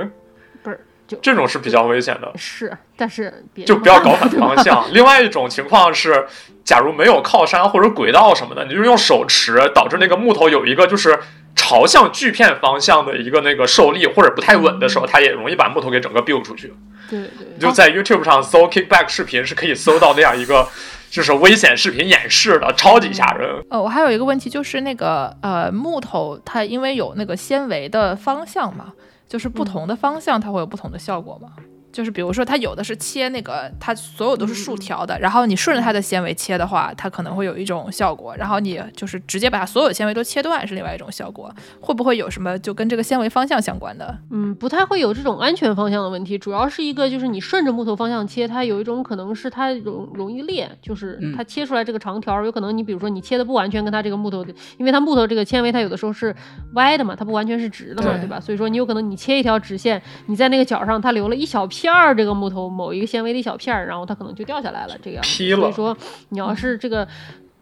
[0.62, 0.78] 不是。
[1.22, 4.84] 这种是比较危险的，是，但是就不要搞反方向。
[4.92, 6.26] 另外一种情况是，
[6.64, 11.18] 假如没有靠山或者轨道什么的，你就用手持，导致那个木头有一个就是
[11.56, 16.74] 朝向锯片方向的一个那个受力或者不太稳的时候，它也容易把木头给整个 build 出去。
[17.08, 20.68] 对对，你就在 YouTube 上搜 kickback 视频，是可以搜到那样一个
[21.08, 23.48] 就是危险视频演示的，超级吓人。
[23.70, 28.92] 呃，我还有一个问题就是那个呃木头它因为有那个纤维的方向嘛。
[29.28, 31.52] 就是不同的方向，它会有不同的效果吗？
[31.98, 38.36] 就是比如说，它有的是切那个，它所有都是竖条的，然后你顺着它的纤维切的话，它可能会有一种效果。
[38.36, 41.52] 然后你就是直接把它所有纤维都切断，是另外一种效果。
[41.80, 44.16] 会不会有什么就跟这个纤维方向相关的？
[44.30, 46.38] 嗯，不太会有这种安全方向的问题。
[46.38, 54.46] 主要是一个就是你顺着木头方向切，它有一种可能是它容容易裂，就是它切出来这个长条，有可能你比如说你切的不完全跟它这个木头，
[54.76, 56.32] 因为它木头这个纤维它有的时候是
[56.74, 58.38] 歪的嘛，它不完全是直的嘛，对吧？
[58.38, 62.38] 所以说你有可能你切一条直线，你在那个角上它留了一小片儿这个。
[62.38, 65.20] 木头某一个纤维的一小片儿，然后它可能就掉下来了，这个。
[65.24, 65.96] 所以说，
[66.28, 67.04] 你要是这个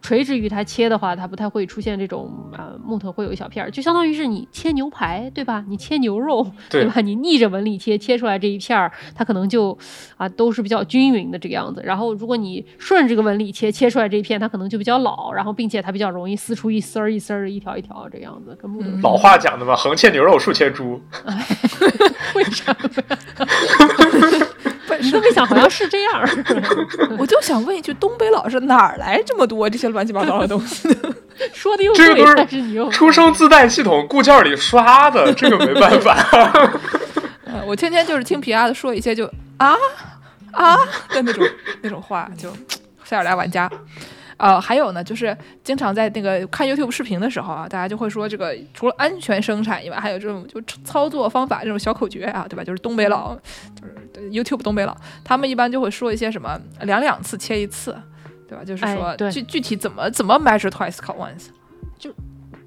[0.07, 5.65] 垂直于它切的话，它不太会出现这种啊木头会有一小片儿，就相当于是你切牛排，对吧？
[5.67, 7.01] 你切牛肉，对吧？
[7.01, 9.77] 你逆着纹理切，切出来这一片儿，它可能就
[10.15, 11.81] 啊都是比较均匀的这个样子。
[11.83, 18.87] 然后如果你顺这个纹理切，切出来这一片，它可能就比较老，然后并且它比较容易撕出一丝儿一丝儿、一条一条这个样子，跟木头。
[19.03, 21.01] 老话讲的嘛，横切牛肉，竖切猪。
[22.33, 22.73] 为啥？
[24.99, 26.29] 你都没想，好像是这样。
[27.17, 30.89] 我就想问一句，东北老师哪儿来这么多这些乱七八糟的东西？
[31.53, 36.15] 说的又对，但是你又出生自带系统固件里刷的，这个没办法。
[37.65, 39.25] 我天天就是听皮亚的说一些就
[39.57, 39.75] 啊
[40.51, 40.77] 啊
[41.09, 41.45] 的那种
[41.81, 42.51] 那种话，就
[43.03, 43.69] 塞尔达玩家。
[44.37, 52.63] 呃，还有呢，就是经常在那个看 YouTube 视频的时候啊，大家就会说这个除了安全生产以外，还有这种就操作方法这种小口诀啊，对吧？
[52.63, 53.35] 就是东北佬，
[53.75, 57.95] 就是 YouTube 东北佬，他们一般就会说一些什么量两次切一次，
[58.47, 58.63] 对吧？
[58.63, 61.47] 就是说具具体怎么怎么 measure twice cut once，
[61.97, 62.13] 就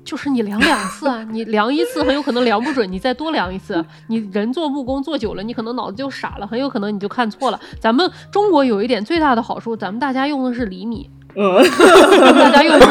[0.04, 7.60] 就是你量两次啊，你量一次很有可能量不准，你再多量一次，你人做木工做久了，你可能脑子就傻了，很有可能你就看错了。
[7.80, 11.08] 咱们中国有一点最大的好处，咱们大家用的是厘米。
[11.34, 11.64] 嗯，
[12.38, 12.78] 大家用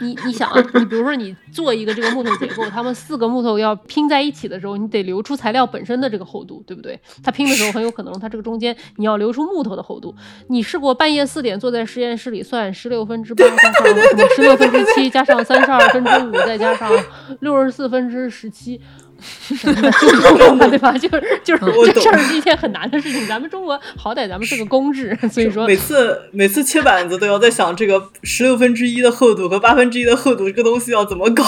[0.00, 6.98] 你你想啊，你比如说你做一个这个木头结构，他们四个木头要拼在一起的时候，你得留出材料本身的这个厚度，对不对？
[7.22, 10.12] 它拼的时候很有可能它这个中间你要留出木头的厚度。
[10.48, 13.86] 你试过半夜四点坐在实验室里算十六分之八加上
[14.34, 16.90] 十六分之七加上三十二分之五再加上
[17.38, 18.80] 六十四分之十七？
[20.70, 20.92] 对吧？
[20.96, 23.26] 就是就是这事儿是一件很难的事情。
[23.26, 31.44] 咱们中国好歹咱们是个公制，所以说每次每次切板子都要在想这个十六分之一的厚度和八分之一的厚度这个东西要怎么搞。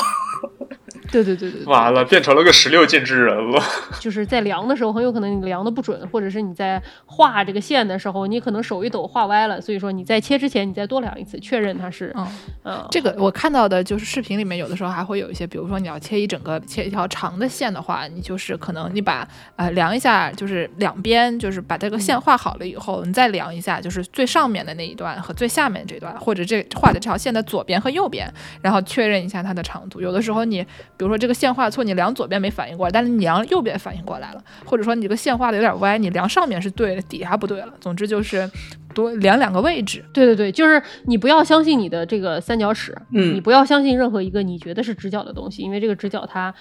[1.13, 3.63] 对对对对，完了，变成了个十六进制人了。
[4.01, 9.61] 就是在量的时候，很有可能你量的不准，或者是你在画这个线的时候，你可能手一抖画歪了。
[9.61, 12.11] 所以说你在切之前，你再多量一次，确认它是。
[12.17, 12.27] 嗯
[12.65, 28.33] 嗯，这个我看到的就是视频里面有的时候还会有一些，比如说你要切一整个切一条长的线的话，你就是可能你把呃量一下，就是两边就是把这个线画好了以后，你再量一下，就是最上面的那一段和最下面这段，或者这画的这条线的左边和右边，
[28.63, 30.01] 然后确认一下它的长度。
[30.01, 30.65] 有的时候你。
[31.03, 37.75] 比如说这个线画错，你量左边没反应过来，但是你量右边反应过来了，或者说你这个线画的有点歪，你量上面是对的，底下不对了。
[37.81, 38.49] 总之就是
[38.95, 40.05] 多量两个位置。
[40.13, 46.55] 对对对，就是你不要相信你的这个三角尺，嗯，你不要相信任何一个你觉得是直角的东西，因为这个直角它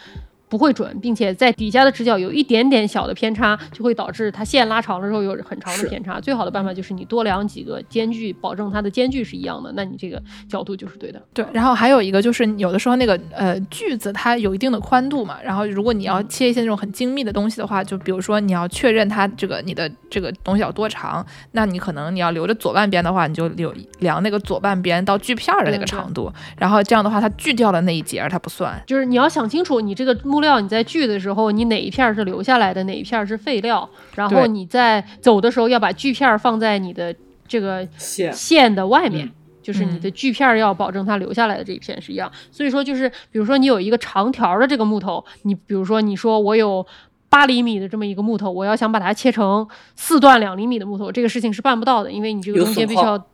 [0.51, 6.19] 不会准，并且在底下的直角有一点点小的偏差，就会导致它线拉长了之后有很长的偏差。
[6.19, 11.21] 最好的办法就是你多量几个间距，保证它的间距是一样的，那你这个角度就是对的。
[11.33, 28.81] 对，然后还有一个就是有的时候那个呃锯子它有一定的宽度嘛，然后如果你要切一些那种很精密的东西的话，就比如说你要确认它这个你的这个东西有多长，那你可能你要留着左半边的话，你就留量那个左半边到锯片的那个长度，然后这样的话它锯掉的那一截它不算。
[28.85, 37.16] 就是你要想清楚，你这个木料你在锯的时候，你哪一片是留下来的，哪一片是废料，然后你在走的时候要把锯片放在你的
[37.47, 39.32] 这个线线的外面，
[39.62, 42.30] 就是你的锯片要保证它留下来的这一片是一样。
[42.51, 46.86] 所以说，就是比如说你有一个长条的这个木头，你比如说你说我有
[47.30, 49.66] 八厘米的这么一个木头，我要想把它切成
[49.96, 53.26] 四段两厘米的木头，这个事情是办不到的，因为你这个中间必须要。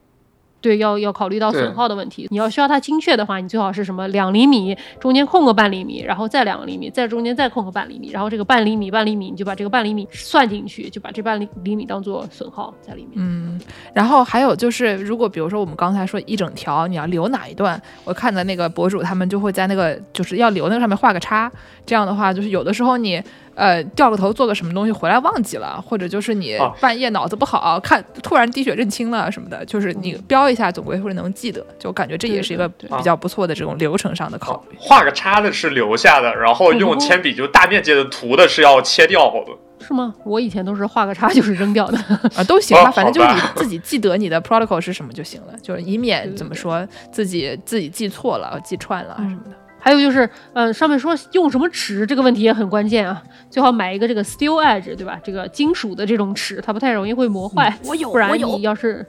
[0.60, 2.28] 对，要要考虑到损耗的问题。
[2.32, 13.12] 你要需要它精确的话，你最好是什么两厘米中间空个半厘米，然后再两个厘米，再中间再空个半厘米，然后这个半厘米半厘米你就把这个半厘米算进去，就把这半厘厘米当做损耗在里面。
[13.16, 13.60] 嗯，
[13.94, 17.80] 然后还有就是，如果比如说我们刚才说一整条，你要留哪一段？
[18.04, 21.52] 我看的那个博主他们就会在那个就是要留那个上面画个叉，
[21.86, 23.22] 这样的话就是有的时候你。
[23.58, 31.66] 呃，掉个头做个什么东西回来忘记了，或者就是你半夜脑子不好，看突然滴血认亲了什么的，就是你标一下，总归会能记得。
[31.80, 34.78] 就感觉这也是一个比较不错的这种流程上的考虑。
[34.80, 39.52] 画个叉的是留下的，然后用铅笔就大面积的涂的是要切掉的。
[39.80, 40.14] 是吗？
[40.24, 41.98] 我以前都是画个叉就是扔掉的
[42.38, 49.52] 啊，都行吧，反正就是你自己记得你的 protocol 是什么就行了，就是以免怎么说自己自己记错了、记串了什么的。
[49.88, 55.18] 还有就是，呃，上面说用什么尺这个问题也很关键啊，最好买一个这个 steel edge，对吧？
[55.24, 57.74] 这个金属的这种尺，它不太容易会磨坏。
[57.86, 59.06] 我有，不然你要是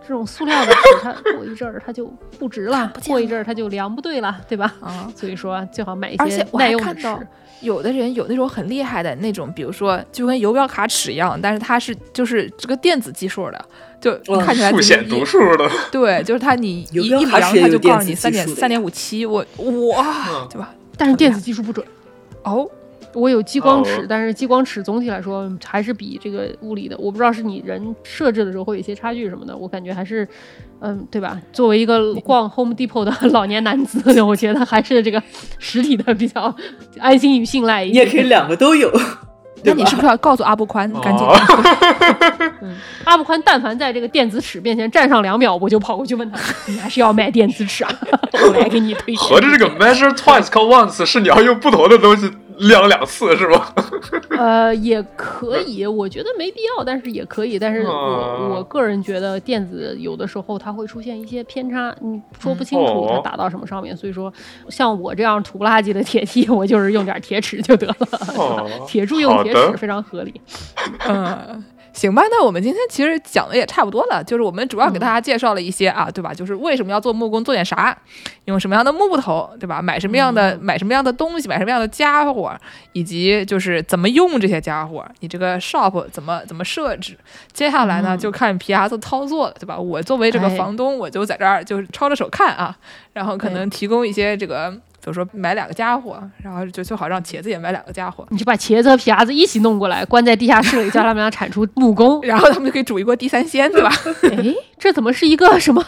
[0.00, 2.06] 这种塑料的尺，它 过一阵儿它就
[2.38, 4.74] 不直了，过一阵儿它就量不对了，对吧？
[4.80, 7.08] 啊，所以说最好买一些耐用的尺。
[7.60, 13.64] 有的人有那种很厉害的那种，比如说就跟游标卡尺一样，但是它是就是这个电子计数的。
[14.02, 19.42] 就看起来复显读数的， 对，就是它，你一一量，它就告诉你三点三点五七，我
[19.96, 20.74] 哇，对吧？
[20.98, 21.86] 但是电子技术不准
[22.42, 22.68] 哦。
[23.14, 30.26] 我有激光尺，但是激光尺总体来说还是比这个物理的，我不知道是你人设置的时候会有一些差距什么的，我感觉还是，
[30.80, 31.38] 嗯，对吧？
[31.52, 35.22] 作为一个逛 Home Depot 的老年男子， 我觉得还是这个
[35.58, 36.56] 实体的比较
[36.98, 37.84] 安心与信赖。
[37.84, 38.90] 你也可以两个都有。
[39.64, 41.26] 那你是不是要告诉阿布宽赶紧？
[43.04, 47.90] 阿布宽但凡在这个电子尺面前站上两秒，我就跑过去问他：“你还是要卖电子尺啊？”
[48.46, 49.22] 我来给你推荐。
[49.24, 52.30] 合着这个 measure twice, call once 是你要用不同的东西。
[52.58, 53.74] 量两次是吧？
[54.36, 57.58] 呃，也可以，我觉得没必要，但是也可以。
[57.58, 63.96] 但是我我个人觉得电子有的时候它会出现一些偏差，你说不清楚它打到什么上面。
[63.96, 64.32] 所以说，
[64.68, 67.96] 像我这样土不拉几的铁器，我就是用点铁尺就得了。
[68.86, 70.40] 铁柱用铁尺非常合理。
[71.08, 71.64] 嗯。
[71.92, 76.32] 行吧，那我们今天其实讲的也差不多了，就是我们主要给大家介绍了一些啊，对吧？
[76.32, 77.96] 就是为什么要做木工，做点啥，
[78.46, 79.82] 用什么样的木头，对吧？
[79.82, 82.56] 买什么样的买什么样的东西，买什么样的家伙，
[82.92, 87.16] 以及就是怎么用这些家伙，你这个 shop 怎么怎么设置。
[87.52, 89.78] 接下来呢，就看皮亚子操作了，对吧？
[89.78, 92.74] 我作为这个房东，我就在这儿就是抄着手看啊，
[93.12, 94.74] 然后可能提供一些这个。
[95.04, 103.90] 比如说买两个家伙，然后就最好让茄子也买两个家伙，你就把茄子和皮牙子一起弄过来，关在地下室里，叫他们俩产出木工， 然后他们就可以煮一锅地三鲜，对吧？
[104.30, 105.84] 哎，这怎么是一个什么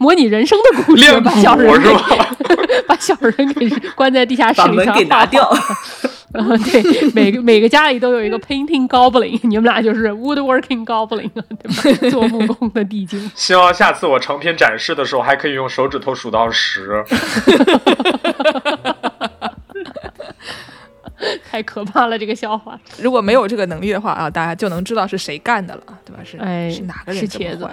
[0.00, 1.20] 模拟人生的故事？
[1.20, 2.26] 把小人是吧？
[2.88, 5.48] 把小人给关在地下室里，把门给拿掉。
[6.36, 12.10] 对，每个每个家里都有一个 painting goblin，你们俩就是 woodworking goblin，对吧？
[12.10, 13.30] 做木工的地精。
[13.34, 17.04] 希望下次我成品展示的时候，还可以用手指头数到十。
[21.50, 22.78] 太可怕了，这个笑话。
[23.00, 26.22] 如果没有这个能力的话啊，大家就能知道是谁干的了，对吧？
[26.22, 27.20] 是哎，是哪个人？
[27.20, 27.66] 是茄子，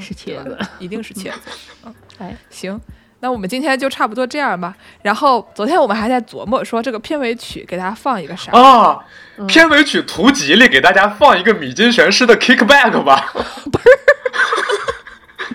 [0.00, 1.50] 是茄子，一定是茄子。
[1.86, 2.78] 嗯，哎，行。
[3.22, 4.74] 那我们今天就差不多这样吧。
[5.00, 8.98] 然后昨天我们还在琢磨说，这个片尾曲给大家放一个啥啊？
[9.46, 13.32] 片尾曲图集里给大家放一个米津玄师的 Kickback 吧。
[13.70, 13.84] 不是，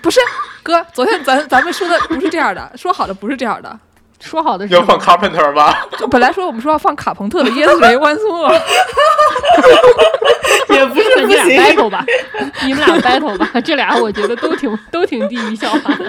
[0.00, 0.18] 不是
[0.62, 3.78] 哥，昨天咱咱们说的不是这样的，说好的不是这样的，
[4.18, 5.86] 说好的要放 Carpenter 吧？
[6.10, 8.58] 本来说我们说要放卡朋特的 Yesterday Once More。
[10.74, 12.04] 也不是你俩 battle 吧？
[12.64, 13.50] 你们俩 battle 吧？
[13.60, 15.94] 这俩我觉得都挺都挺地狱笑话。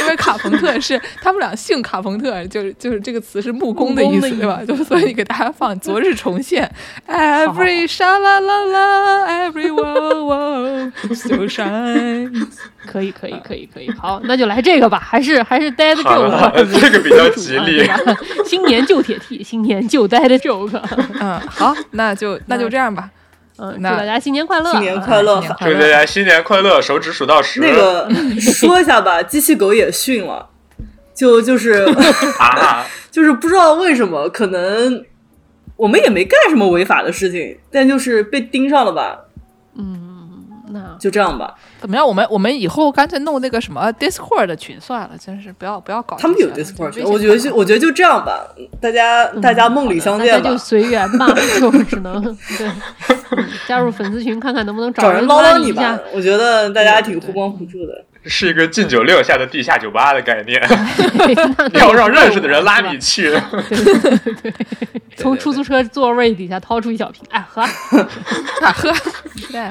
[0.00, 4.60] 因为卡朋特是他们俩姓卡朋特，就是就是这个词是木工的意思，对吧？
[4.66, 6.68] 就所以给大家放《昨日重现
[7.14, 12.46] 》，Every 沙啦啦啦，Every wow wow so shine。
[12.84, 17.88] 可以可以可以可以，好，那就来这个吧，还是还是 Dead Joke，这个比较吉利。
[18.44, 20.80] 新年旧铁 T，新年旧 Dead Joke。
[21.20, 23.10] 嗯，好，那就那就这样吧。
[23.58, 24.70] 嗯，祝大家新年快乐！
[24.72, 25.40] 新年快乐！
[25.60, 26.80] 祝大家新年快乐！
[26.80, 27.60] 手指数到十。
[27.60, 28.08] 那个
[28.40, 30.48] 说一下吧，机器狗也训了，
[31.14, 31.84] 就就是
[32.38, 35.04] 啊，就是不知道为什么，可能
[35.76, 39.18] 我们也没干什么违法的事情，但就是被盯上了吧。
[39.76, 40.11] 嗯，
[40.72, 41.54] 那就这样吧。
[41.80, 42.06] 怎么样？
[42.06, 46.16] 我们我们以后干脆弄那个什么 Discord 的群算了，真是不要不要搞。
[46.18, 48.46] 他们有 Discord 群，我觉得就我觉得就这样吧，
[48.80, 51.26] 大家大家梦里相见吧，就随缘吧，
[51.60, 52.22] 就只能
[52.58, 52.70] 对
[53.66, 55.98] 加入粉丝群看看能不能找人捞捞你吧。
[56.12, 60.60] 我觉得大家挺互帮互助的，是一个禁酒令下的地下酒吧的概念，
[61.74, 63.30] 要让认识的人拉你去，
[63.68, 64.54] 对对对，
[65.16, 68.92] 从出租车座位底下掏出一小瓶，哎喝，喝，
[69.50, 69.70] 对，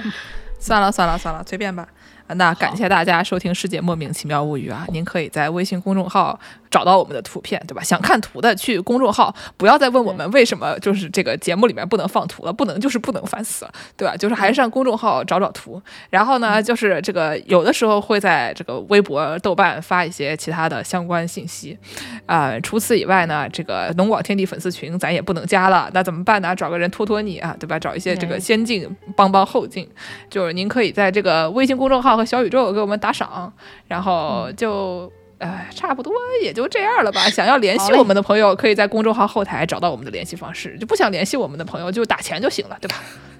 [0.61, 1.87] 算了算了算了，随便吧。
[2.35, 4.85] 那感谢大家收听《世界莫名其妙物语》啊！
[4.91, 6.39] 您可以在微信公众号
[6.69, 7.83] 找到我们的图片，对吧？
[7.83, 14.15] 想看图的去公众号，不要再问我们为什么就是这个节目里面不能放图了，不能就是不能，烦死了，对吧？
[14.15, 15.81] 就是还是上公众号找找图。
[16.09, 21.77] 然后呢，就是这个有的时候会在这个微博、豆瓣发一些其他的相关信息
[22.25, 22.57] 啊。
[22.61, 26.55] 除此以外呢，这个龙广天地粉丝群咱也不能加了，那怎么办呢？
[26.55, 27.77] 找个人托托你啊，对吧？
[27.77, 28.87] 找一些这个先进
[29.17, 29.85] 帮帮后进，
[30.29, 32.20] 就是您可以在这个微信公众号。
[32.25, 33.51] 小宇宙给我们打赏，
[33.87, 37.21] 然后就哎，差不多也就这样了吧。
[37.29, 40.77] 想要联系我们的朋友，可以在公众号后台找到我们的联系方式。
[40.79, 42.95] 就不想联系我们的朋友，就打钱就行了，对吧？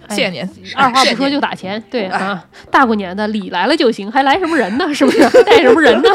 [0.09, 0.41] 谢谢您。
[0.75, 4.91] 二话不说就打钱，对啊，大过年的礼来了就行，还来什么人呢？
[4.93, 6.09] 是不是 带什么人呢？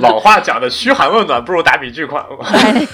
[0.00, 2.24] 老话讲的嘘寒问暖不如打笔巨款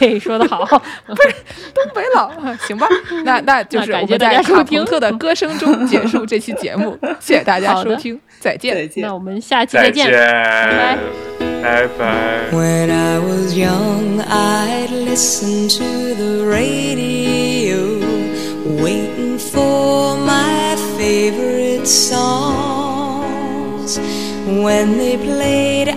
[0.01, 0.65] 哎，说的好，
[1.07, 1.35] 不是
[1.75, 2.31] 东北佬，
[2.67, 2.87] 行吧？
[3.25, 9.03] 那那就是我们在卡朋特的歌声中结束这期节目，谢谢大家收听，再见，再见。
[9.05, 10.17] 那我们下期再见，拜
[10.71, 10.99] 拜，
[11.63, 12.51] 拜拜。
[12.53, 17.77] When I was young, I'd listen to the radio,
[18.83, 22.89] waiting for my favorite songs.
[24.47, 25.97] When they played,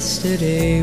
[0.00, 0.82] yesterday